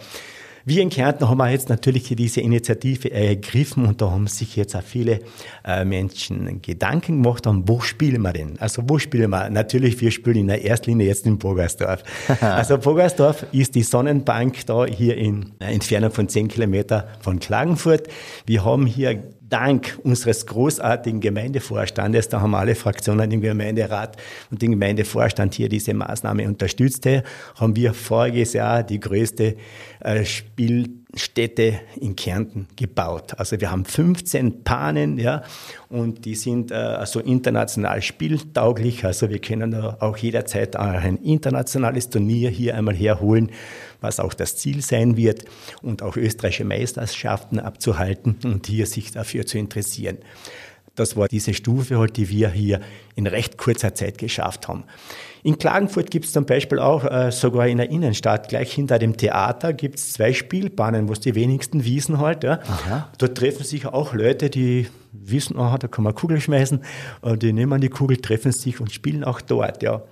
[0.72, 4.82] Wir in Kärnten haben jetzt natürlich diese Initiative ergriffen und da haben sich jetzt auch
[4.82, 5.20] viele
[5.66, 8.58] äh, Menschen Gedanken gemacht haben, wo spielen wir denn?
[8.58, 9.50] Also wo spielen wir?
[9.50, 12.04] Natürlich, wir spielen in der Erstlinie jetzt in Bogersdorf.
[12.40, 18.08] also Bogersdorf ist die Sonnenbank da hier in Entfernung von 10 Kilometer von Klagenfurt.
[18.46, 24.18] Wir haben hier dank unseres großartigen Gemeindevorstandes, da haben alle Fraktionen im Gemeinderat
[24.50, 27.06] und den Gemeindevorstand hier diese Maßnahme unterstützt,
[27.56, 29.58] haben wir voriges Jahr die größte
[30.00, 33.34] äh, Spielstätte in Kärnten gebaut.
[33.38, 35.44] Also wir haben 15 Panen, ja,
[35.90, 39.04] und die sind äh, also international spieltauglich.
[39.04, 43.52] Also wir können auch jederzeit ein internationales Turnier hier einmal herholen
[44.02, 45.46] was auch das Ziel sein wird
[45.82, 50.18] und auch österreichische Meisterschaften abzuhalten und hier sich dafür zu interessieren.
[51.02, 52.80] Das war diese Stufe, halt, die wir hier
[53.16, 54.84] in recht kurzer Zeit geschafft haben.
[55.42, 59.18] In Klagenfurt gibt es zum Beispiel auch, äh, sogar in der Innenstadt, gleich hinter dem
[59.18, 62.44] Theater, gibt es zwei Spielbahnen, wo es die wenigsten wiesen halt.
[62.44, 62.60] Ja.
[63.18, 66.82] Dort treffen sich auch Leute, die wissen, aha, da kann man Kugel schmeißen,
[67.22, 69.82] und die nehmen die Kugel, treffen sich und spielen auch dort.
[69.82, 70.04] Ja.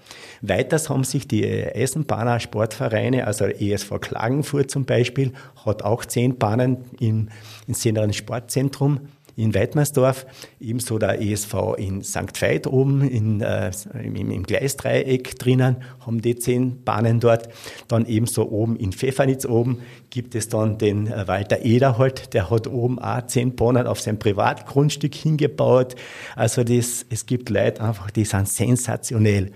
[0.42, 6.78] Weiters haben sich die Eisenbahner Sportvereine, also ESV Klagenfurt zum Beispiel, hat auch zehn Bahnen
[7.00, 7.30] im,
[7.68, 9.02] im Sportzentrum
[9.40, 10.26] in Weidmersdorf,
[10.60, 12.42] ebenso der ESV in St.
[12.42, 13.72] Veit oben in, äh,
[14.04, 17.48] im, im Gleisdreieck drinnen, haben die zehn Bahnen dort.
[17.88, 22.68] Dann ebenso oben in Pfeffernitz oben gibt es dann den äh, Walter Ederholt, der hat
[22.68, 25.96] oben auch zehn Bahnen auf sein Privatgrundstück hingebaut.
[26.36, 29.52] Also das, es gibt Leute einfach, die sind sensationell.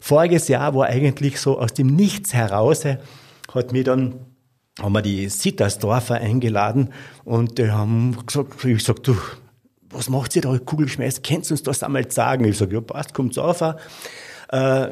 [0.00, 4.14] Voriges Jahr war eigentlich so aus dem Nichts heraus, hat mir dann
[4.80, 6.90] haben wir die Sittersdorfer eingeladen
[7.24, 9.16] und die haben gesagt, ich sag, du,
[9.90, 12.44] was macht ihr da, Kugelschmeiß, kannst du uns das einmal sagen?
[12.44, 13.60] Ich sag, ja, passt, kommt's auf.
[13.60, 13.74] Äh,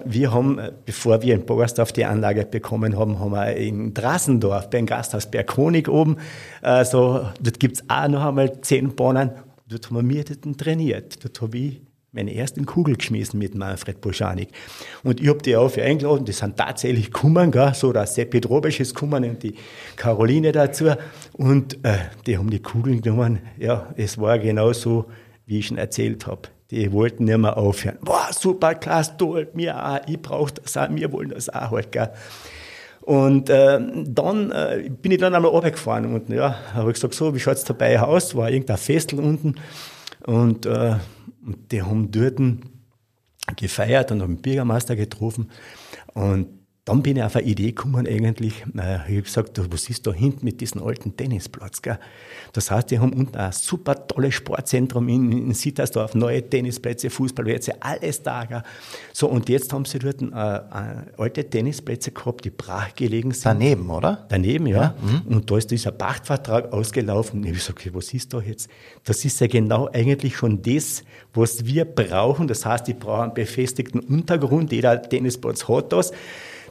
[0.05, 4.87] wir haben, bevor wir in Bogersdorf die Anlage bekommen haben, haben wir in Drassendorf beim
[4.87, 6.17] Gasthaus Berghonig oben,
[6.63, 9.31] also dort gibt's auch noch einmal zehn Bahnen,
[9.69, 11.25] dort haben wir dort trainiert.
[11.25, 11.81] Dort habe ich
[12.17, 14.49] meine ersten Kugel geschmissen mit Manfred Boschanik.
[15.05, 18.81] Und ich habe die auch für eingeladen, die sind tatsächlich gekommen, so der Seppi Drobisch
[18.81, 19.55] ist gekommen und die
[19.95, 20.87] Caroline dazu.
[21.35, 23.41] Und äh, die haben die Kugeln genommen.
[23.59, 25.07] Ja, es war genau so,
[25.47, 26.43] wie ich schon erzählt habe.
[26.71, 27.99] Die wollten nicht mehr aufhören.
[28.03, 31.93] Boah, super, klasse, toll, mir auch, ich brauche das auch, wir wollen das auch halt,
[31.93, 32.11] gell.
[33.03, 37.33] Und äh, dann äh, bin ich dann einmal runtergefahren und ja, habe ich gesagt, so,
[37.37, 38.35] wie schaut's dabei aus?
[38.35, 39.55] War irgendein Festel unten
[40.27, 40.97] und äh,
[41.47, 42.41] und die haben dort
[43.57, 45.51] gefeiert und haben den Bürgermeister getroffen.
[46.15, 46.49] Und
[46.87, 48.65] dann bin ich auf eine Idee gekommen eigentlich.
[48.65, 51.83] Ich habe gesagt, was ist da hinten mit diesem alten Tennisplatz?
[51.83, 51.99] Gell?
[52.53, 57.83] Das heißt, die haben unten ein super tolles Sportzentrum in, in Sittersdorf, neue Tennisplätze, Fußballplätze,
[57.83, 58.45] alles da.
[58.45, 58.63] Gell?
[59.13, 63.47] So, und jetzt haben sie dort äh, äh, alte Tennisplätze gehabt, die brach gelegen sind.
[63.47, 64.25] Daneben, oder?
[64.29, 64.77] Daneben, ja.
[64.77, 64.95] ja.
[65.03, 65.35] Mhm.
[65.39, 67.43] Und da ist dieser Pachtvertrag ausgelaufen.
[67.43, 68.71] Ich habe gesagt, was ist da jetzt?
[69.03, 71.03] Das ist ja genau eigentlich schon das,
[71.35, 72.47] was wir brauchen.
[72.47, 74.71] Das heißt, die brauchen einen befestigten Untergrund.
[74.71, 76.13] Jeder Tennisplatz hat das.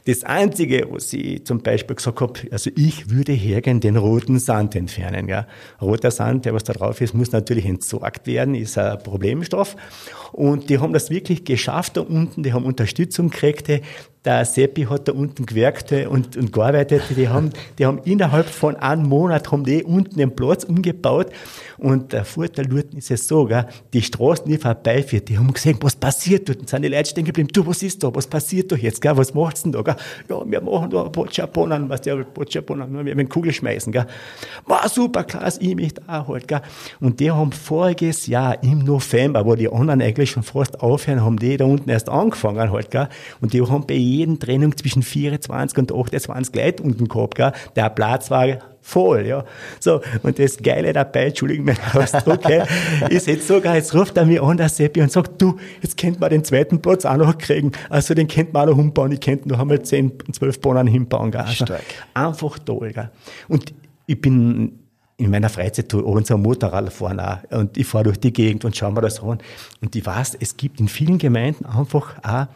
[0.06, 4.76] Das Einzige, was ich zum Beispiel gesagt habe, also ich würde hergehen den roten Sand
[4.76, 5.28] entfernen.
[5.28, 5.48] Ja.
[5.82, 9.74] Roter Sand, der was da drauf ist, muss natürlich entsorgt werden, ist ein Problemstoff.
[10.30, 13.68] Und die haben das wirklich geschafft da unten, die haben Unterstützung gekriegt.
[14.26, 17.02] Der Seppi hat da unten gewerkt und, und gearbeitet.
[17.16, 21.28] Die haben, die haben innerhalb von einem Monat haben die unten den Platz umgebaut.
[21.78, 25.78] Und der Vorteil dort ist es so, gell, die Straßen, die vorbeiführt, die haben gesehen,
[25.80, 26.58] was passiert dort.
[26.60, 29.16] Und sind die Leute stehen geblieben, du, was ist da, was passiert da jetzt, gell,
[29.16, 29.96] was macht's denn da, gell?
[30.28, 34.06] Ja, wir machen da Bocciaponen, was der Bocciaponen, wir werden Kugel schmeißen, gell.
[34.66, 36.62] War super, klasse, ich möchte auch halt, gell.
[37.00, 41.38] Und die haben voriges Jahr im November, wo die anderen eigentlich schon fast aufhören, haben
[41.38, 43.08] die da unten erst angefangen halt, gell.
[43.40, 47.52] Und die haben bei jedem Training zwischen 24 und 28 Leute unten gehabt, gell.
[47.74, 48.46] Der Platz war
[48.86, 49.44] voll, ja.
[49.80, 52.62] So, und das Geile dabei, Entschuldigung, mein Ausdruck, okay,
[53.08, 56.20] ist jetzt sogar, jetzt ruft er mich an, der Seppi, und sagt, du, jetzt könnt
[56.20, 57.72] man den zweiten Platz auch noch kriegen.
[57.90, 61.30] Also, den könnt man auch noch umbauen, ich könnte noch einmal 10, 12 Bahnen hinbauen,
[61.30, 61.40] gell.
[61.42, 61.64] Also,
[62.14, 63.10] einfach toll, gell.
[63.48, 63.74] Und
[64.06, 64.78] ich bin,
[65.16, 67.38] in meiner Freizeit tue ich so Motorrad fahren auch.
[67.50, 69.38] Und ich fahre durch die Gegend und schaue mir das an.
[69.80, 72.46] Und ich weiß, es gibt in vielen Gemeinden einfach auch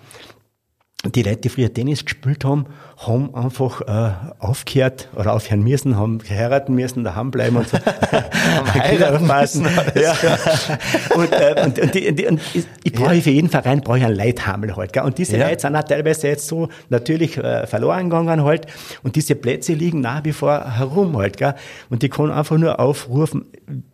[1.04, 2.66] die Leute, die früher Tennis gespielt haben,
[2.98, 7.78] haben einfach äh, aufgehört oder aufhören müssen, haben heiraten müssen, daheim bleiben und so.
[8.74, 9.66] heiraten müssen.
[9.94, 10.14] ja.
[11.14, 12.40] und, äh, und, und, die, und
[12.84, 13.20] ich, brauche ja.
[13.22, 14.92] für jeden Verein brauche ich einen Leithammel halt.
[14.92, 15.04] Gell?
[15.04, 15.48] Und diese ja.
[15.48, 18.66] Leute sind auch teilweise jetzt so natürlich äh, verloren gegangen halt.
[19.02, 21.38] Und diese Plätze liegen nach wie vor herum halt.
[21.38, 21.54] Gell?
[21.88, 23.46] Und die können einfach nur aufrufen,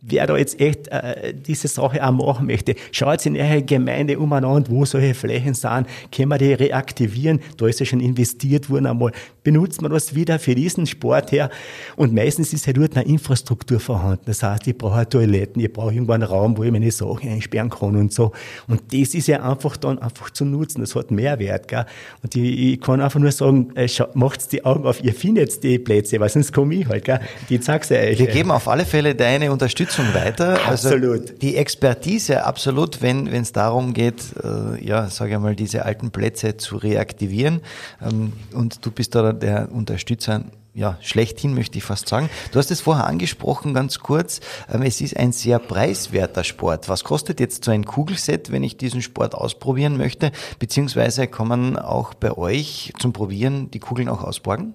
[0.08, 2.74] wer da jetzt echt äh, diese Sache auch machen möchte.
[2.92, 7.40] Schaut in ihre Gemeinde umeinander, wo solche Flächen sind, können wir die reaktivieren.
[7.56, 9.12] Da ist ja schon investiert worden einmal.
[9.42, 11.50] Benutzt man das wieder für diesen Sport her.
[11.96, 14.22] Und meistens ist ja dort eine Infrastruktur vorhanden.
[14.26, 17.70] Das heißt, ich brauche Toiletten, ich brauche irgendwo einen Raum, wo ich meine Sachen einsperren
[17.70, 18.32] kann und so.
[18.68, 20.80] Und das ist ja einfach dann einfach zu nutzen.
[20.80, 21.86] Das hat Mehrwert, gell?
[22.22, 25.78] Und ich, ich kann einfach nur sagen, äh, macht die Augen auf, ihr findet die
[25.78, 27.20] Plätze, weil sonst komme ich halt, gell?
[27.48, 28.18] Die ja euch.
[28.18, 30.58] Wir geben auf alle Fälle deine Unterstützung weiter.
[30.66, 31.42] Also absolut.
[31.42, 36.56] Die Expertise, absolut, wenn es darum geht, äh, ja, sage ich mal, diese alten Plätze
[36.56, 37.60] zu reaktivieren.
[38.02, 40.42] Ähm, und du bist da der Unterstützer
[40.76, 42.28] ja, schlechthin möchte ich fast sagen.
[42.52, 44.40] Du hast es vorher angesprochen, ganz kurz.
[44.70, 46.90] Ähm, es ist ein sehr preiswerter Sport.
[46.90, 50.32] Was kostet jetzt so ein Kugelset, wenn ich diesen Sport ausprobieren möchte?
[50.58, 54.74] Beziehungsweise kann man auch bei euch zum Probieren die Kugeln auch ausborgen?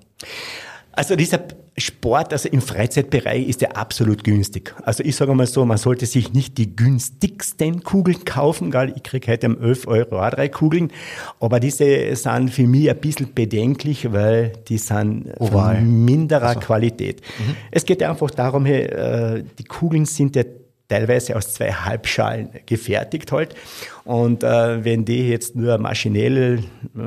[0.92, 1.40] Also dieser
[1.78, 4.76] Sport, also im Freizeitbereich ist der absolut günstig.
[4.84, 8.94] Also ich sage mal so, man sollte sich nicht die günstigsten Kugeln kaufen, gell?
[8.96, 10.92] ich kriege heute um 11 Euro auch drei Kugeln,
[11.40, 15.78] aber diese sind für mich ein bisschen bedenklich, weil die sind Oval.
[15.78, 16.60] von minderer also.
[16.60, 17.22] Qualität.
[17.22, 17.56] Mhm.
[17.72, 20.44] Es geht einfach darum, äh, die Kugeln sind ja
[20.90, 23.56] teilweise aus zwei Halbschalen gefertigt halt
[24.04, 26.66] und äh, wenn die jetzt nur maschinell
[26.98, 27.00] äh,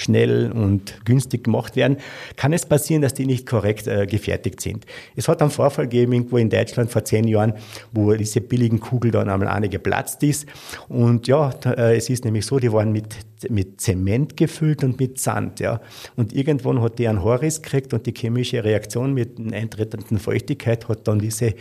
[0.00, 1.98] schnell und günstig gemacht werden,
[2.36, 4.86] kann es passieren, dass die nicht korrekt äh, gefertigt sind.
[5.16, 7.54] Es hat einen Vorfall gegeben, irgendwo in Deutschland vor zehn Jahren,
[7.92, 10.46] wo diese billigen Kugel dann einmal eine geplatzt ist.
[10.88, 13.14] Und ja, äh, es ist nämlich so, die waren mit,
[13.48, 15.60] mit Zement gefüllt und mit Sand.
[15.60, 15.80] Ja.
[16.16, 20.88] Und irgendwann hat die einen Horris gekriegt und die chemische Reaktion mit einer eintretenden Feuchtigkeit
[20.88, 21.54] hat dann diese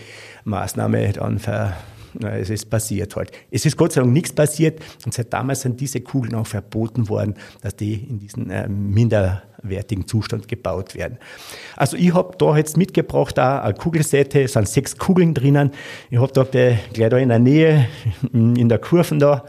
[0.45, 1.78] Maßnahme dann ver
[2.22, 3.32] es ist passiert halt.
[3.52, 7.10] Es ist Gott sei Dank nichts passiert und seit damals sind diese Kugeln auch verboten
[7.10, 11.17] worden, dass die in diesen äh, minderwertigen Zustand gebaut werden.
[11.76, 15.72] Also ich habe da jetzt mitgebracht da eine Kugelsäte, es sind sechs Kugeln drinnen.
[16.10, 17.88] Ich habe da gleich da in der Nähe,
[18.34, 19.45] in der Kurven da,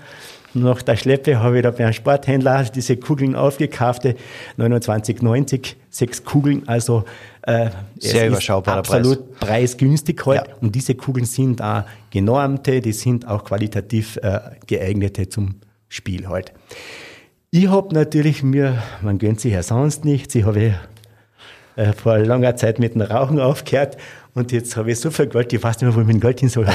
[0.53, 4.03] nach der Schleppe habe ich da bei einem Sporthändler diese Kugeln aufgekauft,
[4.59, 7.05] 29,90, sechs Kugeln, also
[7.43, 9.49] äh, sehr überschaubarer absolut Preis.
[9.49, 10.47] preisgünstig halt.
[10.47, 10.55] Ja.
[10.61, 15.57] Und diese Kugeln sind auch genormte, die sind auch qualitativ äh, geeignete zum
[15.89, 16.53] Spiel halt.
[17.51, 20.75] Ich habe natürlich mir, man gönnt sich ja sonst nichts, ich habe
[21.77, 23.97] äh, vor langer Zeit mit dem Rauchen aufgehört
[24.35, 26.41] und jetzt habe ich so viel Geld, ich weiß nicht mehr, wo ich mein Geld
[26.41, 26.67] hin soll.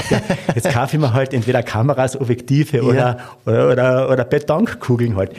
[0.53, 2.83] Jetzt kaufe ich mir halt entweder Kameras, Objektive ja.
[2.83, 5.31] oder, oder, oder, oder Betonkugeln halt.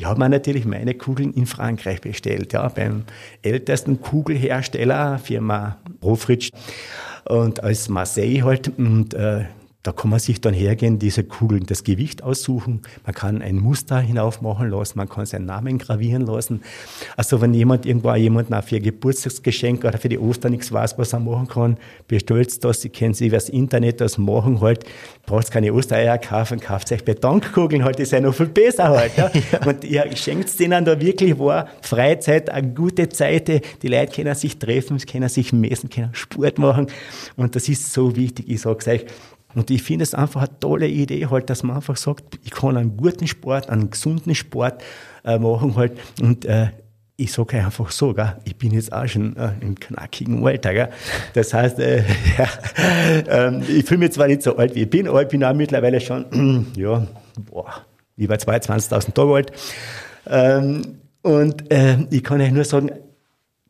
[0.00, 3.04] Ich habe mir natürlich meine Kugeln in Frankreich bestellt, ja, beim
[3.42, 6.48] ältesten Kugelhersteller, Firma Profritsch
[7.26, 8.72] und als Marseille halt.
[8.78, 9.44] Und äh,
[9.82, 12.82] da kann man sich dann hergehen, diese Kugeln, das Gewicht aussuchen.
[13.06, 16.60] Man kann ein Muster hinaufmachen lassen, man kann seinen Namen gravieren lassen.
[17.16, 20.98] Also wenn jemand irgendwo jemanden auch für ein Geburtstagsgeschenk oder für die Ostern nichts weiß,
[20.98, 22.82] was er machen kann, bestellt das.
[22.82, 24.84] Sie kennen sich über das Internet das machen halt.
[25.24, 29.16] Braucht keine Ostereier kaufen, kauft euch Betonkugeln halt, ist ja noch viel besser halt.
[29.16, 29.30] Ja.
[29.66, 33.48] Und ihr schenkt denen da wirklich war Freizeit, eine gute Zeit.
[33.82, 36.88] Die Leute können sich treffen, können sich messen, können Sport machen.
[37.36, 38.46] Und das ist so wichtig.
[38.48, 39.06] Ich sag's euch,
[39.54, 42.76] und ich finde es einfach eine tolle Idee, halt, dass man einfach sagt, ich kann
[42.76, 44.82] einen guten Sport, einen gesunden Sport
[45.24, 45.92] äh, machen halt.
[46.20, 46.68] Und äh,
[47.16, 50.72] ich sage einfach so, gell, ich bin jetzt auch schon äh, im knackigen Alter.
[50.72, 50.88] Gell.
[51.34, 51.98] Das heißt, äh,
[52.38, 55.44] ja, äh, ich fühle mich zwar nicht so alt, wie ich bin, aber ich bin
[55.44, 57.06] auch mittlerweile schon, ja,
[57.38, 57.84] boah,
[58.16, 59.52] über 22.000 Tage alt.
[60.26, 62.90] Ähm, und äh, ich kann euch nur sagen,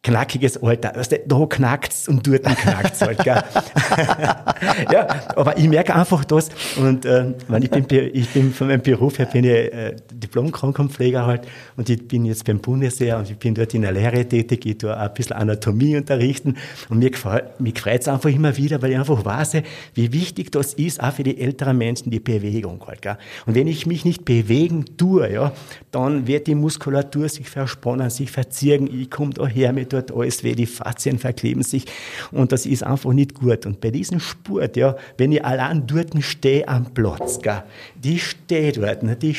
[0.02, 0.92] knackiges Alter.
[0.94, 7.04] Weißt du, da knackt's und dort knackt's halt, ja, aber ich merke einfach das und
[7.04, 11.90] äh, ich bin, ich bin von meinem Beruf her bin ich äh, Diplom-Krankenpfleger halt und
[11.90, 14.94] ich bin jetzt beim Bundesheer und ich bin dort in der Lehre tätig, ich tue
[14.94, 16.56] auch ein bisschen Anatomie unterrichten
[16.88, 19.56] und mir gefällt, mich freut's einfach immer wieder, weil ich einfach weiß,
[19.94, 23.18] wie wichtig das ist, auch für die älteren Menschen, die Bewegung halt, gell?
[23.44, 25.52] Und wenn ich mich nicht bewegen tue, ja,
[25.90, 30.54] dann wird die Muskulatur sich verspannen, sich verziehen, ich komme daher mit tut alles weh,
[30.54, 31.84] die Faszien verkleben sich
[32.32, 33.66] und das ist einfach nicht gut.
[33.66, 37.62] Und bei diesem Sport, ja, wenn ich allein dort stehe am Platz, gell,
[38.02, 39.34] die stehe dort, ne, die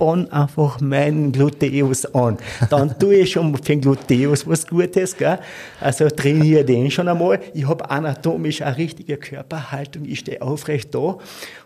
[0.00, 2.38] spann einfach meinen Gluteus an.
[2.70, 5.38] Dann tue ich schon für den Gluteus was Gutes, gell?
[5.78, 7.40] Also trainiere den schon einmal.
[7.52, 10.06] Ich habe anatomisch eine richtige Körperhaltung.
[10.06, 11.18] Ich stehe aufrecht da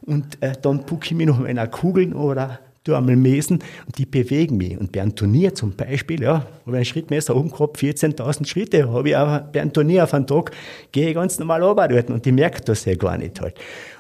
[0.03, 4.07] und äh, dann pucke ich mich noch meiner Kugeln oder du einmal messen und die
[4.07, 4.79] bewegen mich.
[4.79, 9.09] Und bei Turnier zum Beispiel, ja, habe ich einen Schrittmesser oben gehabt, 14.000 Schritte, habe
[9.09, 10.53] ich aber bei Turnier auf einen Tag,
[10.93, 13.55] gehe ich ganz normal runter und die merkt das ja gar nicht halt.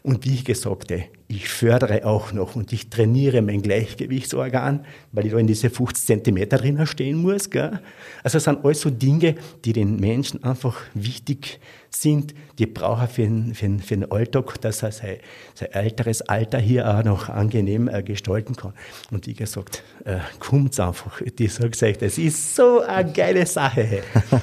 [0.07, 5.25] Und wie ich gesagt habe, ich fördere auch noch und ich trainiere mein Gleichgewichtsorgan, weil
[5.25, 7.49] ich da in diese 50 Zentimeter drinnen stehen muss.
[7.49, 7.81] Gell?
[8.23, 13.09] Also das sind alles so Dinge, die den Menschen einfach wichtig sind, die braucht er
[13.09, 15.17] für den, für, den, für den Alltag, dass er sein,
[15.55, 18.75] sein älteres Alter hier auch noch angenehm äh, gestalten kann.
[19.11, 21.21] Und wie gesagt, äh, kommt's einfach.
[21.21, 24.03] Ich sag's euch, das ist so eine geile Sache.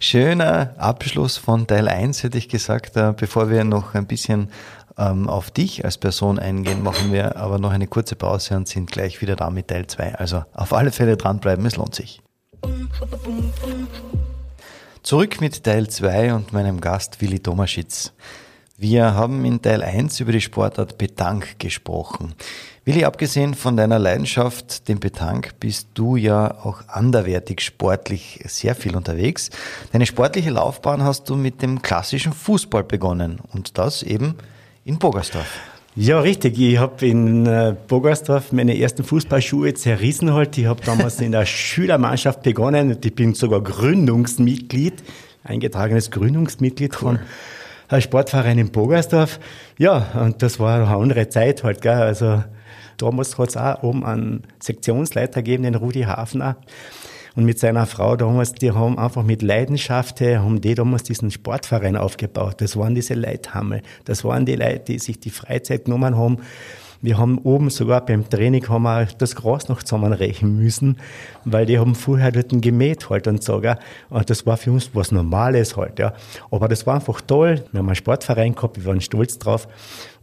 [0.00, 2.96] Schöner Abschluss von Teil 1, hätte ich gesagt.
[2.96, 4.48] Äh, bevor wir noch ein bisschen
[5.00, 8.90] ähm, auf dich als Person eingehen, machen wir aber noch eine kurze Pause und sind
[8.92, 10.16] gleich wieder da mit Teil 2.
[10.16, 12.20] Also auf alle Fälle dranbleiben, es lohnt sich.
[15.02, 18.12] Zurück mit Teil 2 und meinem Gast Willi Tomaschitz.
[18.76, 22.34] Wir haben in Teil 1 über die Sportart Petanque gesprochen.
[22.84, 28.96] Willi, abgesehen von deiner Leidenschaft, dem Petanque, bist du ja auch anderwertig sportlich sehr viel
[28.96, 29.50] unterwegs.
[29.92, 34.36] Deine sportliche Laufbahn hast du mit dem klassischen Fußball begonnen und das eben
[34.84, 35.60] in Bogersdorf.
[35.96, 36.58] Ja, richtig.
[36.58, 40.56] Ich habe in äh, Bogersdorf meine ersten Fußballschuhe zerrissen halt.
[40.56, 45.02] Ich habe damals in der Schülermannschaft begonnen und ich bin sogar Gründungsmitglied,
[45.44, 46.98] eingetragenes Gründungsmitglied cool.
[46.98, 47.18] von
[47.88, 49.40] einem Sportverein in Bogersdorf.
[49.78, 51.92] Ja, und das war eine andere Zeit halt, gell.
[51.92, 52.44] Also
[52.96, 56.56] damals hat es auch oben einen Sektionsleiter gegeben, den Rudi Hafner
[57.36, 61.96] und mit seiner Frau damals, die haben einfach mit Leidenschaft, haben die damals diesen Sportverein
[61.96, 62.60] aufgebaut.
[62.60, 63.82] Das waren diese Leithammel.
[64.04, 66.38] Das waren die Leute, die sich die Freizeit genommen haben.
[67.02, 70.98] Wir haben oben sogar beim Training haben wir das Gras noch zusammenrechnen müssen,
[71.46, 73.78] weil die haben vorher dort gemäht halt und so, gell.
[74.10, 76.12] Und das war für uns was Normales halt, ja.
[76.50, 77.64] Aber das war einfach toll.
[77.72, 79.66] Wir haben einen Sportverein gehabt, wir waren stolz drauf.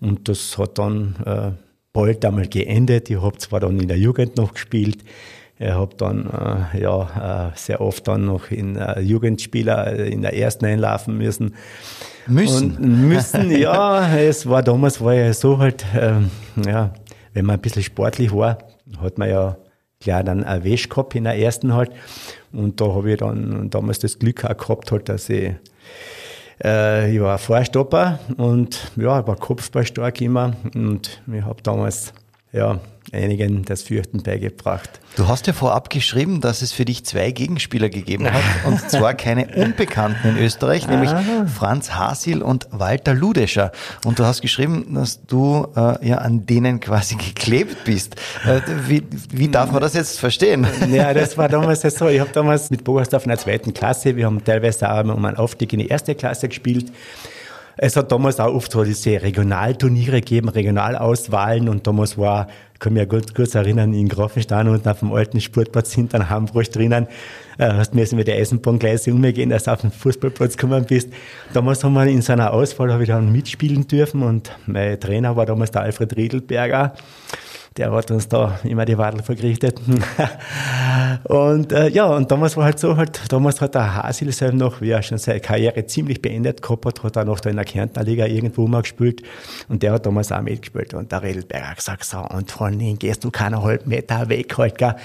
[0.02, 1.52] Und das hat dann, äh,
[1.98, 3.10] bald einmal geendet.
[3.10, 5.04] Ich habe zwar dann in der Jugend noch gespielt,
[5.60, 6.30] ich habe dann
[6.74, 11.18] äh, ja, äh, sehr oft dann noch in äh, Jugendspieler äh, in der ersten einlaufen
[11.18, 11.56] müssen.
[12.28, 12.76] Müssen?
[12.76, 14.16] Und müssen, ja.
[14.18, 16.30] Es war damals, war ja so halt, ähm,
[16.64, 16.94] ja,
[17.34, 18.60] wenn man ein bisschen sportlich war,
[19.02, 19.58] hat man ja
[20.00, 21.92] klar dann ein Wäsch gehabt in der ersten halt.
[22.52, 25.54] Und da habe ich dann damals das Glück auch gehabt, halt, dass ich,
[26.64, 32.14] äh, ich war Vorstopper und ja, ich war Kopfballstark immer und ich habe damals
[32.58, 32.80] ja,
[33.14, 34.90] einigen das Fürchten beigebracht.
[35.16, 39.14] Du hast ja vorab geschrieben, dass es für dich zwei Gegenspieler gegeben hat, und zwar
[39.14, 41.46] keine Unbekannten in Österreich, nämlich ah.
[41.48, 43.72] Franz Hasil und Walter Ludescher.
[44.06, 48.16] Und du hast geschrieben, dass du äh, ja an denen quasi geklebt bist.
[48.46, 50.68] Äh, wie, wie darf man das jetzt verstehen?
[50.88, 52.08] Ja, das war damals so.
[52.08, 55.38] Ich habe damals mit Bogersdorf in der zweiten Klasse, wir haben teilweise auch um einen
[55.38, 56.92] Aufstieg in die erste Klasse gespielt.
[57.80, 61.70] Es hat damals auch oft so diese Regionalturniere gegeben, Regionalauswahlen.
[61.70, 65.40] Und damals war, ich kann mich gut, kurz erinnern, in Grafenstein unten auf dem alten
[65.40, 67.08] Sportplatz hinter Hambruch drinnen,
[67.60, 71.10] äh, hast mir mit der Eisenbahngleise umgehen, dass du auf den Fußballplatz gekommen bist.
[71.54, 74.24] Damals haben wir in seiner Auswahl, habe ich dann mitspielen dürfen.
[74.24, 76.96] Und mein Trainer war damals der Alfred Riedelberger
[77.78, 79.80] der hat uns da immer die Wadel vergerichtet.
[81.24, 84.82] und äh, ja, und damals war halt so, halt, damals hat der Hasil selber noch,
[84.82, 87.66] wie er schon seine Karriere ziemlich beendet gehabt hat, hat er noch da in der
[87.66, 89.22] Kärntner Liga irgendwo mal gespielt
[89.70, 92.98] und der hat damals auch mitgespielt und der Redelberger hat gesagt, so, und von ihm
[92.98, 94.96] gehst du keinen halben Meter weg halt, gell.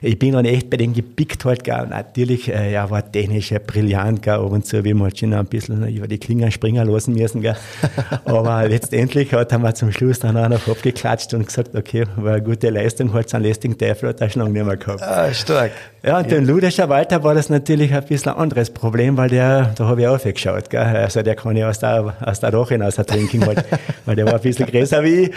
[0.00, 1.86] Ich bin dann echt bei denen gepickt halt, gell.
[1.88, 5.86] Natürlich, äh, er war technisch brillant, gell, ab und zu, wie man schon ein bisschen
[5.88, 7.56] über die Klingen springen lassen müssen, gell.
[8.24, 12.34] Aber letztendlich hat er mir zum Schluss dann auch noch abgeklatscht und gesagt, okay, war
[12.34, 15.02] eine gute Leistung, hat seinen lästigen Teufel hat er schon lange nicht mehr gehabt.
[15.02, 15.72] Ah, stark.
[16.04, 16.36] Ja, und ja.
[16.36, 20.00] den Ludescher Walter war das natürlich ein bisschen ein anderes Problem, weil der, da habe
[20.00, 20.80] ich aufgeschaut, gell.
[20.80, 23.64] Also der kann ja aus der, aus der Roche hinaus trinken halt,
[24.04, 25.30] weil der war ein bisschen größer wie ich.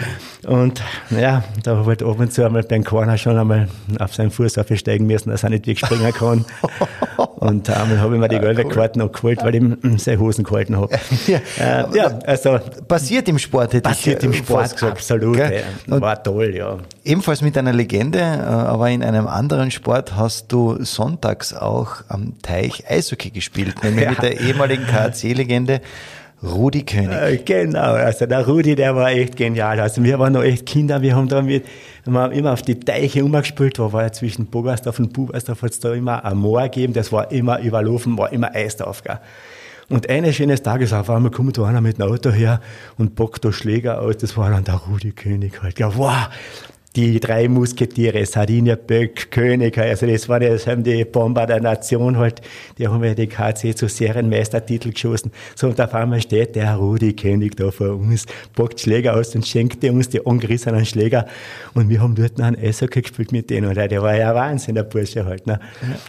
[0.46, 3.68] Und, ja, da habe ich ab und zu einmal beim Corner schon einmal
[3.98, 6.44] auf seinen Fuß aufsteigen müssen, dass er nicht wegspringen kann.
[7.36, 8.72] und einmal habe ich mir die gelbe cool.
[8.72, 10.98] Karten noch geholt, weil ich seine Hosen gehalten habe.
[11.26, 12.58] ja, äh, ja, also.
[12.88, 15.38] Passiert im Sport, hätte Passiert im Sport, absolut.
[15.38, 15.50] Ja.
[15.86, 16.78] War toll, ja.
[17.04, 22.40] Ebenfalls mit einer Legende, äh, aber in einem anderen Sport hast du sonntags auch am
[22.40, 24.10] Teich Eishockey gespielt, nämlich ja.
[24.10, 25.82] mit der ehemaligen KAC-Legende
[26.42, 27.16] Rudi König.
[27.16, 29.80] Äh, genau, also der Rudi, der war echt genial.
[29.80, 31.64] Also wir waren noch echt Kinder, wir haben da mit,
[32.12, 35.72] wir haben immer auf die Teiche umgespielt, da war ja zwischen Bogersdorf und Bubersdorf hat
[35.72, 39.02] es da immer ein Moor gegeben, das war immer überlaufen, war immer Eis drauf.
[39.02, 39.18] Gell.
[39.88, 42.60] Und eines schönes Tages auf einmal kommt da einer mit dem Auto her
[42.98, 45.78] und bockt da Schläger aus, das war dann der Rudi König halt.
[45.78, 46.28] Ja, wow,
[46.96, 51.60] die drei Musketiere, Sardinia, Böck, König, also das waren ja, das haben die Bomber der
[51.60, 52.40] Nation halt,
[52.78, 55.30] die haben ja die KC zu Serienmeistertitel geschossen.
[55.54, 59.46] So, und auf einmal steht der Rudi König da vor uns, packt Schläger aus und
[59.46, 61.26] schenkt uns die angerissenen Schläger.
[61.74, 63.68] Und wir haben dort noch ein Eishockey gespielt mit denen.
[63.68, 65.46] Und der war ja Wahnsinn, der Bursche halt.
[65.46, 65.60] Ne?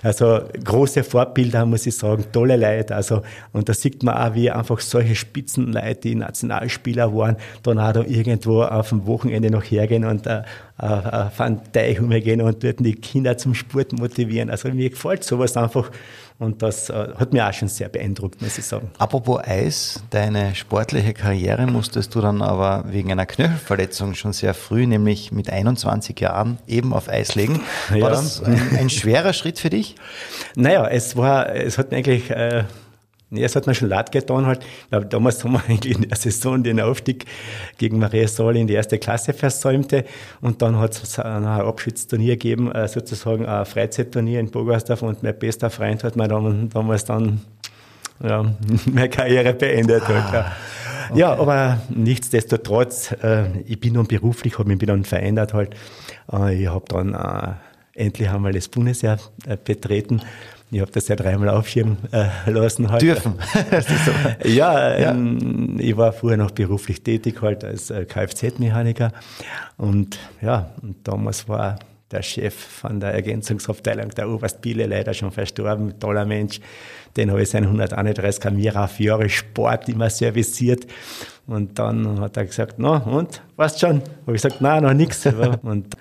[0.04, 2.96] Also große Vorbilder, muss ich sagen, tolle Leute.
[2.96, 7.92] Also, und da sieht man auch, wie einfach solche Spitzenleute, die Nationalspieler waren, dann auch
[7.92, 10.28] da irgendwo auf dem Wochenende noch hergehen und
[10.82, 14.50] äh, äh, Van Teich umgehen und dort die Kinder zum Sport motivieren.
[14.50, 15.92] Also mir gefällt sowas einfach
[16.40, 18.92] und das äh, hat mich auch schon sehr beeindruckt, muss ich sagen.
[19.00, 24.86] Apropos Eis, deine sportliche Karriere musstest du dann aber wegen einer Knöchelverletzung schon sehr früh,
[24.86, 27.60] nämlich mit 21 Jahren, eben auf Eis legen.
[27.90, 28.10] War ja.
[28.10, 29.96] das ein, ein, schwerer Schritt für dich?
[30.56, 32.66] Naja, es war, es hat eigentlich äh,
[33.30, 34.66] Nee, es hat mir schon leid getan halt.
[34.90, 37.26] Damals haben wir eigentlich in der Saison den Aufstieg
[37.78, 40.06] gegen Maria Saal in die erste Klasse versäumte.
[40.40, 45.02] Und dann hat es ein Abschiedsturnier gegeben, äh, sozusagen ein Freizeitturnier in Bogersdorf.
[45.02, 47.42] Und mein bester Freund hat mir dann, damals dann,
[48.24, 48.46] ja,
[48.86, 50.40] meine Karriere beendet halt, ja.
[51.10, 51.20] Okay.
[51.20, 55.76] Ja, aber nichtsdestotrotz, äh, ich bin dann beruflich, habe mich dann verändert halt.
[56.32, 59.18] Äh, ich habe dann äh, endlich einmal das Bundesheer
[59.64, 60.22] betreten
[60.70, 62.92] ich habe das ja dreimal aufschieben äh, lassen.
[62.92, 63.02] Halt.
[63.02, 63.36] Dürfen.
[64.44, 65.12] ja, ja.
[65.12, 69.14] Ähm, ich war vorher noch beruflich tätig halt als äh, Kfz-Mechaniker.
[69.78, 71.80] Und ja, und damals war
[72.12, 76.60] der Chef von der Ergänzungsabteilung, der Oberst Biele, leider schon verstorben, toller Mensch.
[77.16, 80.86] Den habe ich seinen 131 Mira auf Jahre Sport immer serviciert.
[81.48, 84.02] Und dann hat er gesagt, na und, weißt schon?
[84.26, 85.26] Habe ich gesagt, nein, noch nichts.
[85.64, 85.96] und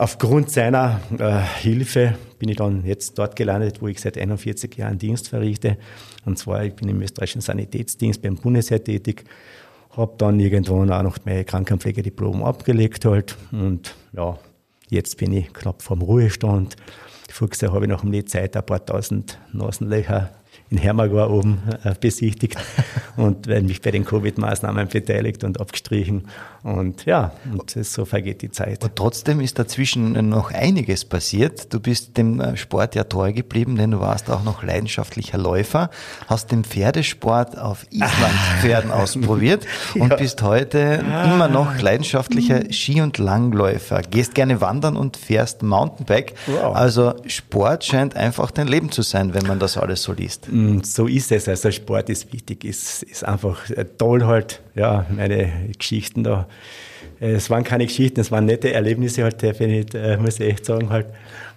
[0.00, 4.96] Aufgrund seiner äh, Hilfe bin ich dann jetzt dort gelandet, wo ich seit 41 Jahren
[4.96, 5.76] Dienst verrichte.
[6.24, 9.24] Und zwar, ich bin im österreichischen Sanitätsdienst beim Bundesheer tätig,
[9.96, 13.36] habe dann irgendwann auch noch mein Krankenpflegediplom abgelegt halt.
[13.50, 14.38] Und ja,
[14.88, 16.76] jetzt bin ich knapp vorm Ruhestand.
[17.28, 20.30] Voriges Jahr habe ich nach dem Zeit ein paar tausend Nasenlöcher
[20.70, 22.56] in Hermagor oben äh, besichtigt
[23.16, 26.28] und mich bei den Covid-Maßnahmen beteiligt und abgestrichen.
[26.62, 28.82] Und ja, und so vergeht die Zeit.
[28.82, 31.72] Und trotzdem ist dazwischen noch einiges passiert.
[31.72, 35.90] Du bist dem äh, Sport ja treu geblieben, denn du warst auch noch leidenschaftlicher Läufer,
[36.26, 40.16] hast den Pferdesport auf Islandpferden ausprobiert und ja.
[40.16, 41.32] bist heute ah.
[41.32, 44.02] immer noch leidenschaftlicher Ski- und Langläufer.
[44.02, 46.34] Gehst gerne wandern und fährst Mountainbike.
[46.46, 46.74] Wow.
[46.74, 50.48] Also Sport scheint einfach dein Leben zu sein, wenn man das alles so liest.
[50.58, 51.48] Mm, so ist es.
[51.48, 54.60] Also Sport ist wichtig, ist, ist einfach äh, toll halt.
[54.74, 56.48] Ja, meine Geschichten da
[57.20, 60.90] es waren keine Geschichten, es waren nette Erlebnisse halt, definitiv, äh, muss ich echt sagen
[60.90, 61.06] halt.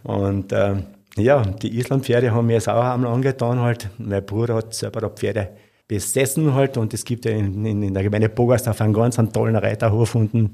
[0.03, 0.75] Und äh,
[1.17, 3.89] ja, die Islandpferde haben mir es auch einmal angetan halt.
[3.97, 5.49] Mein Bruder hat selber da Pferde
[5.87, 9.31] besessen halt und es gibt ja in, in, in der Gemeinde Bogersdorf einen ganz einen
[9.31, 10.53] tollen Reiterhof unten.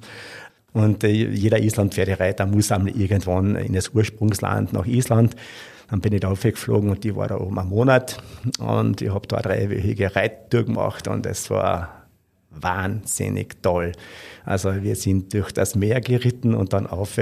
[0.73, 5.35] Und äh, jeder Islandpferdereiter muss einmal irgendwann in das Ursprungsland nach Island.
[5.89, 8.17] Dann bin ich da aufgeflogen und die war da oben einen Monat
[8.59, 12.07] und ich habe da dreiwöchige Reittour gemacht und es war
[12.49, 13.93] wahnsinnig toll.
[14.45, 17.17] Also wir sind durch das Meer geritten und dann auf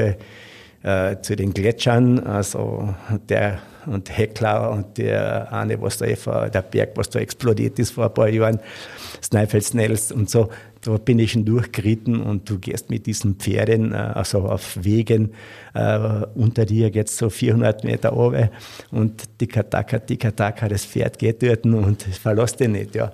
[0.85, 2.93] äh, zu den Gletschern, also
[3.27, 7.91] der und Heckler und der eine, was da vor, der Berg, was da explodiert ist
[7.91, 8.59] vor ein paar Jahren,
[9.23, 10.49] Snæfellsnels und so,
[10.81, 15.31] da bin ich schon durchgeritten und du gehst mit diesen Pferden, äh, also auf Wegen,
[15.73, 15.97] äh,
[16.35, 18.51] unter dir geht's so 400 Meter runter
[18.91, 23.11] und Tikataka, Tikataka, das Pferd geht dort und verlässt dich nicht, ja.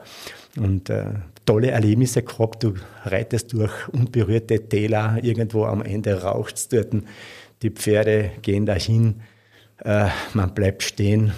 [0.57, 1.05] Und äh,
[1.45, 2.63] tolle Erlebnisse gehabt.
[2.63, 2.73] Du
[3.03, 6.93] reitest durch unberührte Täler, irgendwo am Ende raucht es dort.
[7.61, 9.21] Die Pferde gehen dahin,
[9.83, 11.33] äh, man bleibt stehen.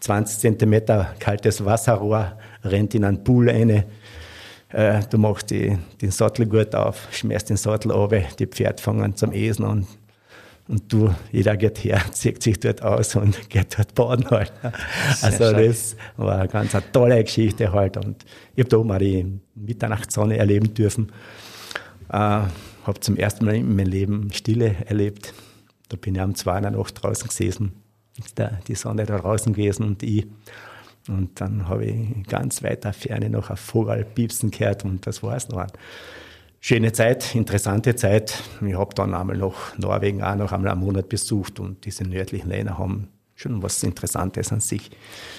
[0.00, 3.84] 20 Zentimeter kaltes Wasserrohr rennt in einen Pool rein.
[4.70, 9.32] Äh, du machst die, den Sattelgurt auf, schmierst den Sattel runter, die Pferde fangen zum
[9.32, 9.86] Esen an
[10.68, 14.52] und du, jeder geht her, zieht sich dort aus und geht dort baden halt.
[15.22, 15.66] Also schön.
[15.66, 17.96] das war eine ganz eine tolle Geschichte halt.
[17.96, 21.10] Und ich habe da oben auch die Mitternachtssonne erleben dürfen.
[22.10, 22.42] Äh,
[22.84, 25.32] habe zum ersten Mal in meinem Leben Stille erlebt.
[25.88, 27.72] Da bin ich am 2 in der Nacht draußen gesessen.
[28.66, 30.26] Die Sonne da draußen gewesen und ich.
[31.08, 35.36] Und dann habe ich ganz weiter Ferne noch ein Vogel piepsen gehört und das war
[35.36, 35.66] es noch
[36.60, 38.42] schöne Zeit, interessante Zeit.
[38.66, 42.48] Ich habe dann einmal noch Norwegen auch noch einmal einen Monat besucht und diese nördlichen
[42.48, 44.90] Länder haben schon was Interessantes an sich.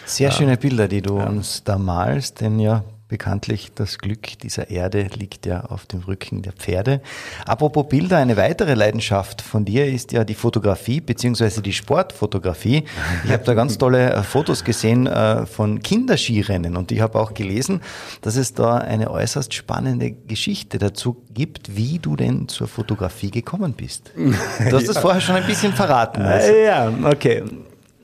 [0.05, 1.28] Sehr schöne Bilder, die du ja.
[1.28, 6.43] uns da malst, denn ja, Bekanntlich das Glück dieser Erde liegt ja auf dem Rücken
[6.43, 7.01] der Pferde.
[7.43, 12.84] Apropos Bilder, eine weitere Leidenschaft von dir ist ja die Fotografie beziehungsweise die Sportfotografie.
[13.26, 17.34] Ich habe da ganz tolle äh, Fotos gesehen äh, von Kinderskirennen und ich habe auch
[17.34, 17.82] gelesen,
[18.22, 23.74] dass es da eine äußerst spannende Geschichte dazu gibt, wie du denn zur Fotografie gekommen
[23.74, 24.12] bist.
[24.16, 24.93] Du hast ja.
[24.93, 26.22] das vorher schon ein bisschen verraten.
[26.22, 26.53] Also.
[26.53, 27.41] Ja, okay.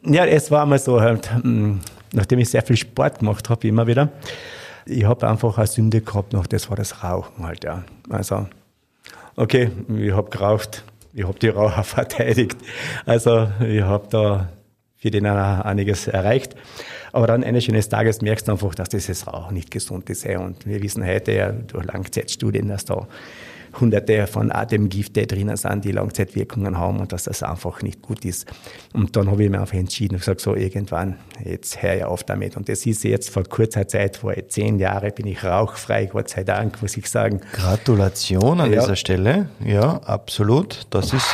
[0.03, 1.79] Ja, es war einmal so halt, hm,
[2.11, 4.09] nachdem ich sehr viel Sport gemacht habe, immer wieder,
[4.85, 7.83] ich habe einfach eine Sünde gehabt noch, das war das Rauchen halt, ja.
[8.09, 8.47] Also,
[9.35, 10.83] okay, ich habe geraucht,
[11.13, 12.57] ich habe die Raucher verteidigt.
[13.05, 14.49] Also, ich habe da
[14.95, 16.55] für den einiges erreicht.
[17.11, 20.25] Aber dann eines schönen Tages merkst du einfach, dass dieses Rauchen nicht gesund ist.
[20.25, 23.07] Und wir wissen heute ja durch Langzeitstudien, dass da
[23.79, 28.45] hunderte von Atemgifte drinnen sind, die Langzeitwirkungen haben und dass das einfach nicht gut ist.
[28.93, 32.23] Und dann habe ich mir einfach entschieden und gesagt, so irgendwann, jetzt höre ich auf
[32.23, 32.57] damit.
[32.57, 36.43] Und das ist jetzt vor kurzer Zeit, vor zehn Jahren bin ich rauchfrei, Gott sei
[36.43, 37.41] Dank, muss ich sagen.
[37.53, 38.81] Gratulation an ja.
[38.81, 39.49] dieser Stelle.
[39.63, 40.87] Ja, absolut.
[40.89, 41.27] Das ist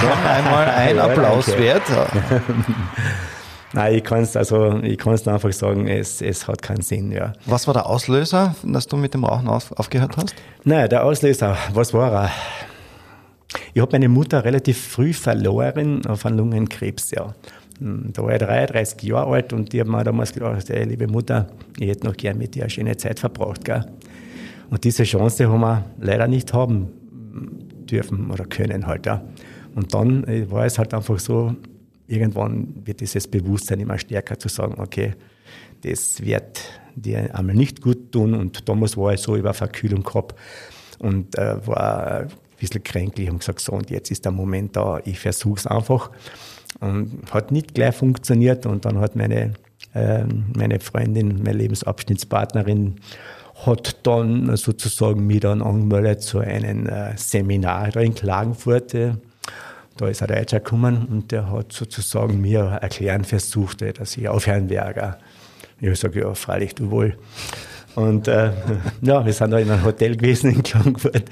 [0.00, 1.82] schon einmal ein Applaus wert.
[3.74, 7.10] Nein, ich kann es also, ich kann es einfach sagen, es, es hat keinen Sinn,
[7.10, 7.32] ja.
[7.46, 10.32] Was war der Auslöser, dass du mit dem Rauchen auf, aufgehört hast?
[10.62, 12.30] Nein, der Auslöser, was war er?
[13.72, 17.34] Ich habe meine Mutter relativ früh verloren auf einen Lungenkrebs, ja.
[17.80, 21.08] Hm, da war ich 33 Jahre alt und ich habe mir damals gedacht, ey, liebe
[21.08, 23.84] Mutter, ich hätte noch gern mit dir eine schöne Zeit verbracht, gell.
[24.70, 26.90] Und diese Chance haben wir leider nicht haben
[27.90, 29.20] dürfen oder können halt, ja.
[29.74, 31.56] Und dann äh, war es halt einfach so,
[32.06, 35.14] irgendwann wird dieses Bewusstsein immer stärker zu sagen, okay,
[35.82, 36.60] das wird
[36.94, 38.34] dir einmal nicht gut tun.
[38.34, 40.34] Und damals war ich so über Verkühlung gehabt
[40.98, 42.28] und äh, war ein
[42.58, 46.10] bisschen kränklich und gesagt, so, und jetzt ist der Moment da, ich versuche es einfach.
[46.80, 49.54] Und hat nicht gleich funktioniert und dann hat meine,
[49.94, 50.24] äh,
[50.56, 52.96] meine Freundin, meine Lebensabschnittspartnerin,
[53.66, 58.94] hat dann sozusagen mich dann angemeldet zu einem äh, Seminar da in Klagenfurt.
[59.96, 64.68] Da ist ein Deutscher gekommen und der hat sozusagen mir erklären versucht, dass ich aufhören
[64.68, 65.18] werde.
[65.80, 67.16] Ich sage, ja, freilich, du wohl.
[67.94, 68.50] Und äh,
[69.02, 71.30] ja, wir sind da in einem Hotel gewesen in Klagenfurt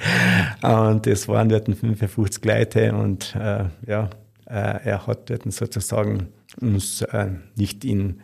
[0.63, 4.11] und es waren dort 55 Leute und äh, ja,
[4.47, 6.29] äh, er hat dort sozusagen
[6.61, 8.21] uns äh, nicht in,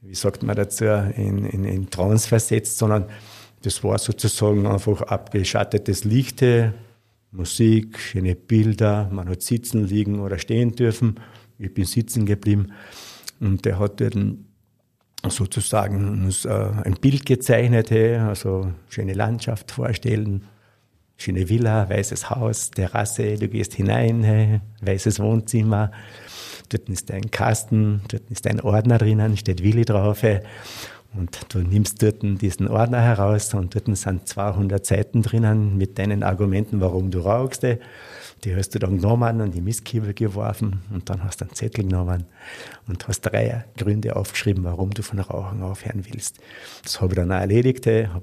[0.00, 3.06] wie sagt man dazu, in, in, in Trance versetzt, sondern
[3.62, 6.74] das war sozusagen einfach abgeschattetes Lichte,
[7.36, 11.20] Musik, schöne Bilder, man hat sitzen, liegen oder stehen dürfen.
[11.58, 12.72] Ich bin sitzen geblieben.
[13.40, 14.46] Und der hat dann
[15.28, 20.44] sozusagen uns äh, ein Bild gezeichnet, also schöne Landschaft vorstellen,
[21.16, 25.90] schöne Villa, weißes Haus, Terrasse, du gehst hinein, weißes Wohnzimmer,
[26.68, 30.22] dort ist ein Kasten, dort ist ein Ordner drinnen, steht Willi drauf
[31.14, 36.22] und du nimmst dort diesen Ordner heraus und dort sind 200 Seiten drinnen mit deinen
[36.22, 37.62] Argumenten, warum du rauchst.
[37.62, 41.84] Die hast du dann genommen und die Mistkibel geworfen und dann hast du einen Zettel
[41.84, 42.24] genommen
[42.86, 46.38] und hast drei Gründe aufgeschrieben, warum du von Rauchen aufhören willst.
[46.82, 48.22] Das habe ich dann auch erledigt, habe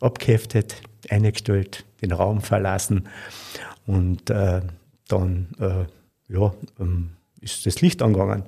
[0.00, 0.76] abgeheftet,
[1.08, 3.08] eingestellt, den Raum verlassen
[3.86, 4.60] und äh,
[5.08, 5.86] dann äh,
[6.32, 7.10] ja, ähm,
[7.40, 8.42] ist das Licht angegangen.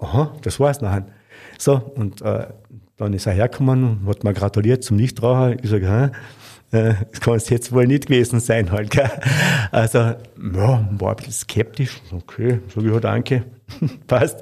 [0.00, 1.06] Aha, das war's nachher.
[1.58, 2.46] So, und äh,
[3.04, 5.56] dann ist er hergekommen und hat mir gratuliert zum Nichtraucher.
[5.62, 6.10] Ich sage, hä?
[6.72, 8.90] Äh, das kann es jetzt wohl nicht gewesen sein halt.
[8.90, 9.10] Gell?
[9.70, 12.00] Also, ja, war ein bisschen skeptisch.
[12.10, 13.44] Okay, sage ich, ja, danke.
[14.06, 14.40] Passt.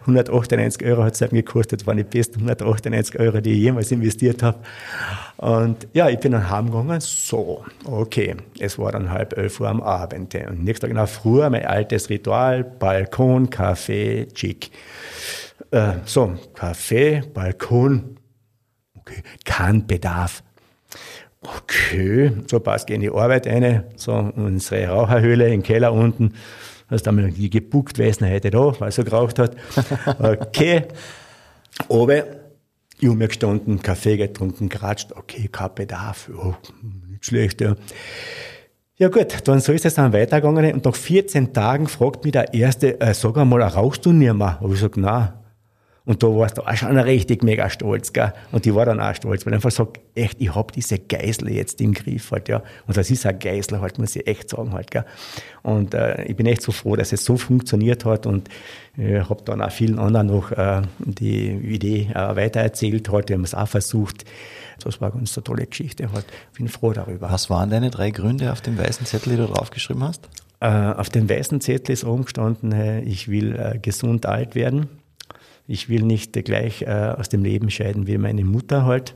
[0.00, 1.80] 198 Euro hat es eben gekostet.
[1.80, 4.58] Das waren die besten 198 Euro, die ich jemals investiert habe.
[5.36, 7.00] Und ja, ich bin dann heimgegangen.
[7.00, 8.36] So, okay.
[8.58, 10.34] Es war dann halb elf Uhr am Abend.
[10.34, 14.70] Und nächsten Tag in der Früh mein altes Ritual, Balkon, Kaffee, Chick.
[15.72, 18.18] Äh, so, Kaffee, Balkon,
[18.94, 20.42] okay, kein Bedarf.
[21.40, 26.34] Okay, so passt in die Arbeit eine, so unsere Raucherhöhle im Keller unten.
[26.88, 29.56] Hast einmal gebuckt, ist denn heute da, weil es so geraucht hat.
[30.18, 30.82] Okay,
[31.88, 32.22] oben,
[33.00, 36.54] ich habe mir gestanden, Kaffee getrunken, geratscht, okay, kein Bedarf, ja,
[37.08, 37.76] nicht schlecht, ja.
[38.96, 42.52] Ja gut, dann so ist es dann weitergegangen und nach 14 Tagen fragt mich der
[42.52, 44.58] Erste, äh, sag einmal, rauchst du nicht mehr?
[44.60, 45.32] Und ich sag, nein.
[46.04, 48.32] Und da warst du auch schon richtig mega stolz, gell?
[48.50, 51.50] Und die war dann auch stolz, weil ich einfach sagt, echt, ich hab diese Geisel
[51.50, 52.62] jetzt im Griff halt, ja.
[52.88, 55.04] Und das ist ein Geisel halt, muss ich echt sagen halt, gell?
[55.62, 58.48] Und äh, ich bin echt so froh, dass es so funktioniert hat und
[58.98, 63.44] äh, habe dann auch vielen anderen noch äh, die Idee äh, weitererzählt halt, die haben
[63.44, 64.24] es auch versucht.
[64.82, 66.24] Das war ganz eine tolle Geschichte halt.
[66.56, 67.30] Bin froh darüber.
[67.30, 70.28] Was waren deine drei Gründe auf dem weißen Zettel, die du draufgeschrieben hast?
[70.58, 74.88] Äh, auf dem weißen Zettel ist oben gestanden, ich will äh, gesund alt werden
[75.66, 79.14] ich will nicht gleich äh, aus dem Leben scheiden wie meine Mutter halt.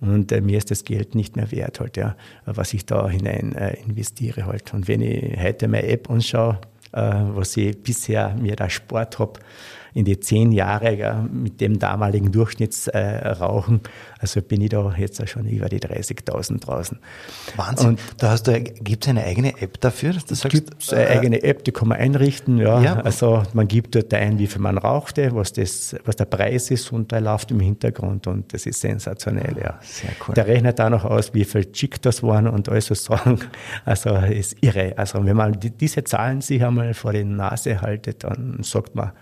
[0.00, 2.16] Und äh, mir ist das Geld nicht mehr wert halt, ja,
[2.46, 4.72] was ich da hinein äh, investiere halt.
[4.72, 6.60] Und wenn ich heute meine App anschaue,
[6.92, 9.38] was ich bisher mir da Sport habe,
[9.94, 13.80] in die zehn Jahre ja, mit dem damaligen Durchschnittsrauchen.
[14.18, 16.98] Also bin ich da jetzt schon über die 30.000 draußen.
[17.56, 17.88] Wahnsinn.
[17.88, 20.14] Und da hast du, gibt es eine eigene App dafür?
[20.16, 22.58] Es gibt eine äh, eigene App, die kann man einrichten.
[22.58, 22.80] Ja.
[22.80, 23.00] ja.
[23.00, 26.92] Also man gibt dort ein, wie viel man rauchte, was, das, was der Preis ist
[26.92, 29.56] und der läuft im Hintergrund und das ist sensationell.
[29.58, 29.78] Ja.
[29.82, 30.34] Sehr cool.
[30.34, 33.40] Der rechnet da noch aus, wie viel Chick das waren und alles so sagen.
[33.84, 34.94] Also ist irre.
[34.96, 39.12] Also wenn man die, diese Zahlen sich einmal vor die Nase haltet, dann sagt man,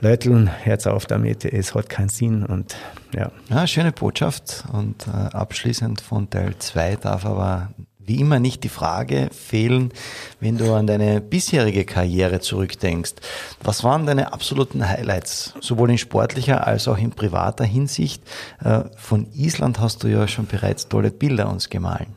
[0.00, 2.76] Leute, Herz auf damit, es hat keinen Sinn und
[3.12, 3.32] ja.
[3.50, 8.68] Ja, schöne Botschaft und äh, abschließend von Teil 2 darf aber wie immer nicht die
[8.68, 9.92] Frage fehlen,
[10.40, 13.14] wenn du an deine bisherige Karriere zurückdenkst.
[13.62, 18.22] Was waren deine absoluten Highlights, sowohl in sportlicher als auch in privater Hinsicht?
[18.62, 22.14] Äh, von Island hast du ja schon bereits tolle Bilder uns gemahlen.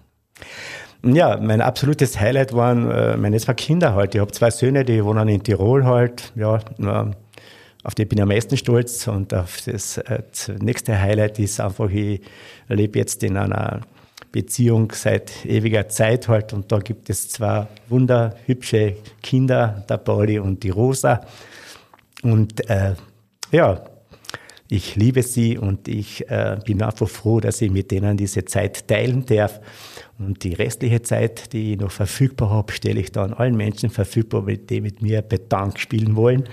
[1.03, 4.13] Ja, mein absolutes Highlight waren äh, meine zwei Kinder halt.
[4.13, 6.31] Ich habe zwei Söhne, die wohnen in Tirol halt.
[6.35, 6.59] Ja,
[7.83, 9.07] auf die bin ich am meisten stolz.
[9.07, 12.21] Und auf das, äh, das nächste Highlight ist einfach, ich
[12.67, 13.81] lebe jetzt in einer
[14.31, 20.63] Beziehung seit ewiger Zeit halt und da gibt es zwei wunderhübsche Kinder, der Pauli und
[20.63, 21.21] die Rosa.
[22.23, 22.95] Und äh,
[23.51, 23.83] ja,
[24.69, 28.87] ich liebe sie und ich äh, bin einfach froh, dass ich mit denen diese Zeit
[28.87, 29.59] teilen darf.
[30.17, 34.43] Und die restliche Zeit, die ich noch verfügbar habe, stelle ich dann allen Menschen verfügbar,
[34.43, 36.47] die mit mir Bedank spielen wollen.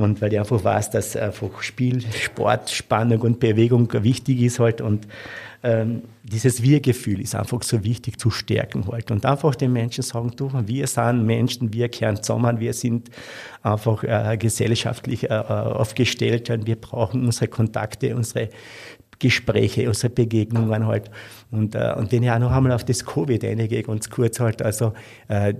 [0.00, 4.80] Und weil ich einfach weiß, dass einfach Spiel, Sport, Spannung und Bewegung wichtig ist halt
[4.80, 5.06] und
[5.62, 10.32] ähm, dieses Wir-Gefühl ist einfach so wichtig zu stärken halt und einfach den Menschen sagen,
[10.34, 13.10] du, wir sind Menschen, wir kehren zusammen, wir sind
[13.62, 18.48] einfach äh, gesellschaftlich äh, aufgestellt und wir brauchen unsere Kontakte, unsere
[19.18, 21.10] Gespräche, unsere Begegnungen halt.
[21.50, 24.62] Und, äh, und wenn ich auch noch einmal auf das Covid eingehe, ganz kurz halt,
[24.62, 24.94] also
[25.28, 25.52] äh,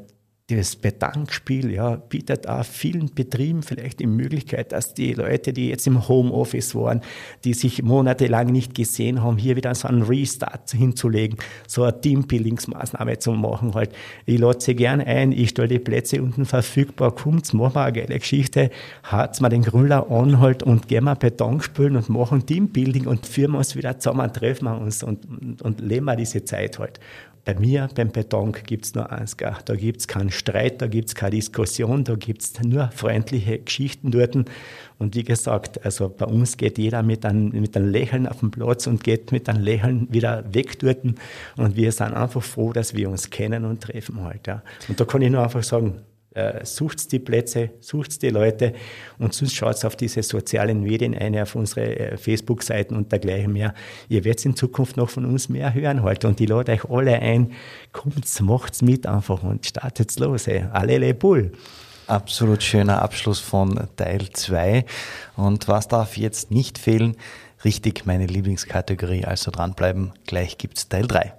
[0.57, 5.87] das Bedankspiel ja, bietet auch vielen Betrieben vielleicht die Möglichkeit, dass die Leute, die jetzt
[5.87, 7.01] im Homeoffice waren,
[7.45, 13.19] die sich monatelang nicht gesehen haben, hier wieder so einen Restart hinzulegen, so eine Teambuildingsmaßnahme
[13.19, 13.75] zu machen.
[13.75, 13.93] Halt.
[14.27, 17.93] Ich lade sie gern ein, ich stelle die Plätze unten verfügbar, kommt's, machen wir eine
[17.93, 18.71] geile Geschichte,
[19.03, 23.55] hat's mal den Grüller an halt und gehen wir Beton und machen Teambuilding und führen
[23.55, 27.01] uns wieder zusammen, treffen wir uns und, und, und leben wir diese Zeit halt
[27.45, 31.09] bei mir beim Beton gibt es nur eins, da gibt es keinen Streit, da gibt
[31.09, 34.37] es keine Diskussion, da gibt es nur freundliche Geschichten dort.
[34.99, 38.51] Und wie gesagt, also bei uns geht jeder mit einem, mit einem Lächeln auf den
[38.51, 40.99] Platz und geht mit einem Lächeln wieder weg dort.
[41.57, 44.47] Und wir sind einfach froh, dass wir uns kennen und treffen halt.
[44.47, 44.63] Ja.
[44.89, 48.73] Und da kann ich nur einfach sagen, äh, sucht die Plätze, sucht die Leute
[49.19, 53.75] und sonst schaut auf diese sozialen Medien ein, auf unsere äh, Facebook-Seiten und dergleichen mehr.
[54.09, 57.19] Ihr werdet in Zukunft noch von uns mehr hören heute und ich lade euch alle
[57.19, 57.53] ein,
[57.93, 60.47] kommt, macht's mit einfach und startet's los.
[60.47, 60.65] Ey.
[60.73, 61.53] Allele Bull.
[62.07, 64.85] Absolut schöner Abschluss von Teil 2.
[65.37, 67.17] Und was darf jetzt nicht fehlen?
[67.65, 70.13] Richtig, meine Lieblingskategorie, also dranbleiben.
[70.27, 71.35] Gleich gibt's Teil 3.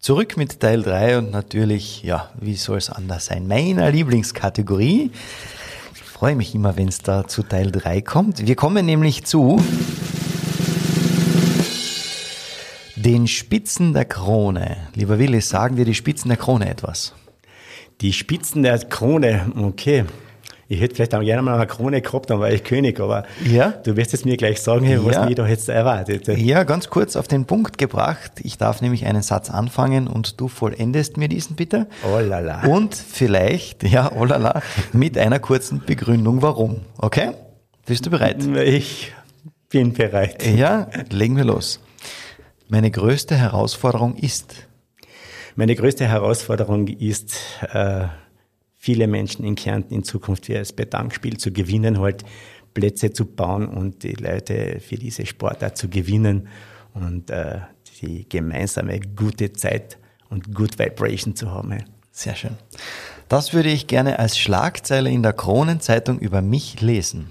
[0.00, 3.46] Zurück mit Teil 3 und natürlich, ja, wie soll es anders sein?
[3.46, 5.10] Meiner Lieblingskategorie.
[5.94, 8.46] Ich freue mich immer, wenn es da zu Teil 3 kommt.
[8.46, 9.62] Wir kommen nämlich zu
[12.96, 14.88] den Spitzen der Krone.
[14.94, 17.12] Lieber Willi, sagen wir die Spitzen der Krone etwas?
[18.00, 20.06] Die Spitzen der Krone, okay
[20.70, 23.72] ich hätte vielleicht auch gerne mal eine Krone gehabt, dann war ich König, aber ja?
[23.72, 25.04] du wirst es mir gleich sagen, ja.
[25.04, 26.28] was mich da jetzt erwartet.
[26.28, 28.30] Ja, ganz kurz auf den Punkt gebracht.
[28.44, 31.88] Ich darf nämlich einen Satz anfangen und du vollendest mir diesen bitte.
[32.04, 32.64] Oh la la.
[32.66, 34.62] Und vielleicht, ja, oh la la,
[34.92, 36.82] mit einer kurzen Begründung, warum.
[36.98, 37.32] Okay?
[37.84, 38.46] Bist du bereit?
[38.64, 39.12] Ich
[39.70, 40.46] bin bereit.
[40.46, 41.80] Ja, legen wir los.
[42.68, 44.54] Meine größte Herausforderung ist?
[45.56, 47.34] Meine größte Herausforderung ist,
[47.72, 48.04] äh,
[48.80, 52.24] viele Menschen in Kärnten in Zukunft für das Bedankspiel zu gewinnen, halt
[52.72, 56.48] Plätze zu bauen und die Leute für diese Sportart zu gewinnen
[56.94, 57.60] und äh,
[58.00, 59.98] die gemeinsame gute Zeit
[60.30, 61.84] und Good Vibration zu haben.
[62.10, 62.56] Sehr schön.
[63.28, 67.28] Das würde ich gerne als Schlagzeile in der Kronenzeitung über mich lesen.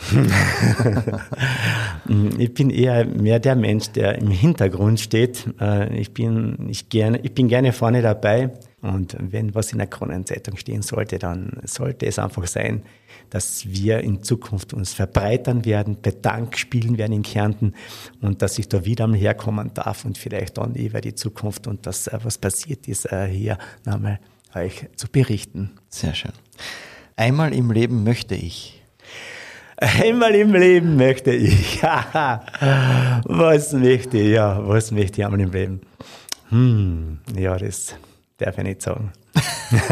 [2.38, 5.46] ich bin eher mehr der Mensch, der im Hintergrund steht.
[5.60, 8.50] Äh, ich bin, ich gerne, ich bin gerne vorne dabei.
[8.82, 12.82] Und wenn was in der Kronenzeitung stehen sollte, dann sollte es einfach sein,
[13.28, 17.74] dass wir in Zukunft uns verbreitern werden, Bedank spielen werden in Kärnten
[18.22, 21.86] und dass ich da wieder mal herkommen darf und vielleicht dann über die Zukunft und
[21.86, 24.18] das, äh, was passiert ist, äh, hier nochmal
[24.54, 25.72] euch zu berichten.
[25.90, 26.32] Sehr schön.
[27.16, 28.79] Einmal im Leben möchte ich.
[29.80, 31.82] Einmal im Leben möchte ich.
[31.82, 34.34] was möchte ich?
[34.34, 35.80] Ja, was möchte ich einmal im Leben?
[36.50, 37.94] Hm, ja, das
[38.36, 39.12] darf ich nicht sagen.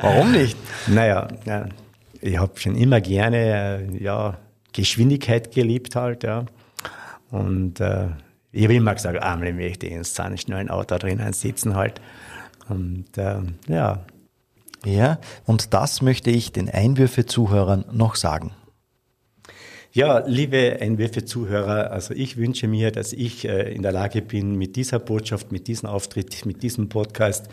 [0.00, 0.56] Warum nicht?
[0.86, 1.26] Naja,
[2.20, 4.38] ich habe schon immer gerne ja,
[4.72, 6.46] Geschwindigkeit geliebt halt, ja.
[7.30, 8.08] Und äh,
[8.52, 12.00] ich habe immer gesagt, einmal möchte ich in so schnellen Auto drinnen sitzen halt.
[12.68, 14.04] Und äh, ja.
[14.84, 18.52] Ja, und das möchte ich den Einwürfe-Zuhörern noch sagen.
[19.94, 24.74] Ja, liebe Einwürfe-Zuhörer, also ich wünsche mir, dass ich äh, in der Lage bin, mit
[24.76, 27.50] dieser Botschaft, mit diesem Auftritt, mit diesem Podcast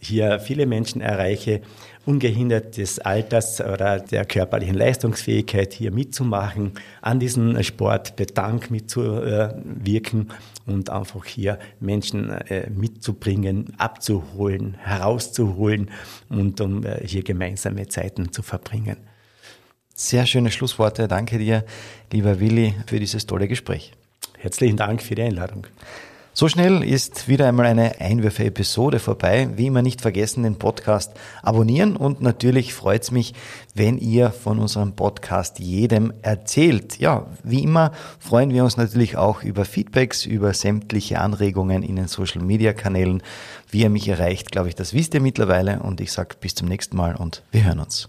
[0.00, 1.60] hier viele Menschen erreiche,
[2.06, 6.72] ungehindert des Alters oder der körperlichen Leistungsfähigkeit hier mitzumachen,
[7.02, 10.28] an diesem Sportbedank mitzuwirken
[10.64, 15.90] und einfach hier Menschen äh, mitzubringen, abzuholen, herauszuholen
[16.30, 19.11] und um äh, hier gemeinsame Zeiten zu verbringen.
[20.02, 21.06] Sehr schöne Schlussworte.
[21.06, 21.64] Danke dir,
[22.10, 23.92] lieber Willi, für dieses tolle Gespräch.
[24.36, 25.68] Herzlichen Dank für die Einladung.
[26.32, 29.48] So schnell ist wieder einmal eine Einwürfe-Episode vorbei.
[29.54, 31.12] Wie immer nicht vergessen, den Podcast
[31.44, 33.34] abonnieren und natürlich freut es mich,
[33.76, 36.98] wenn ihr von unserem Podcast jedem erzählt.
[36.98, 42.08] Ja, wie immer freuen wir uns natürlich auch über Feedbacks, über sämtliche Anregungen in den
[42.08, 43.22] Social-Media-Kanälen.
[43.70, 46.66] Wie ihr mich erreicht, glaube ich, das wisst ihr mittlerweile und ich sage bis zum
[46.66, 48.08] nächsten Mal und wir hören uns.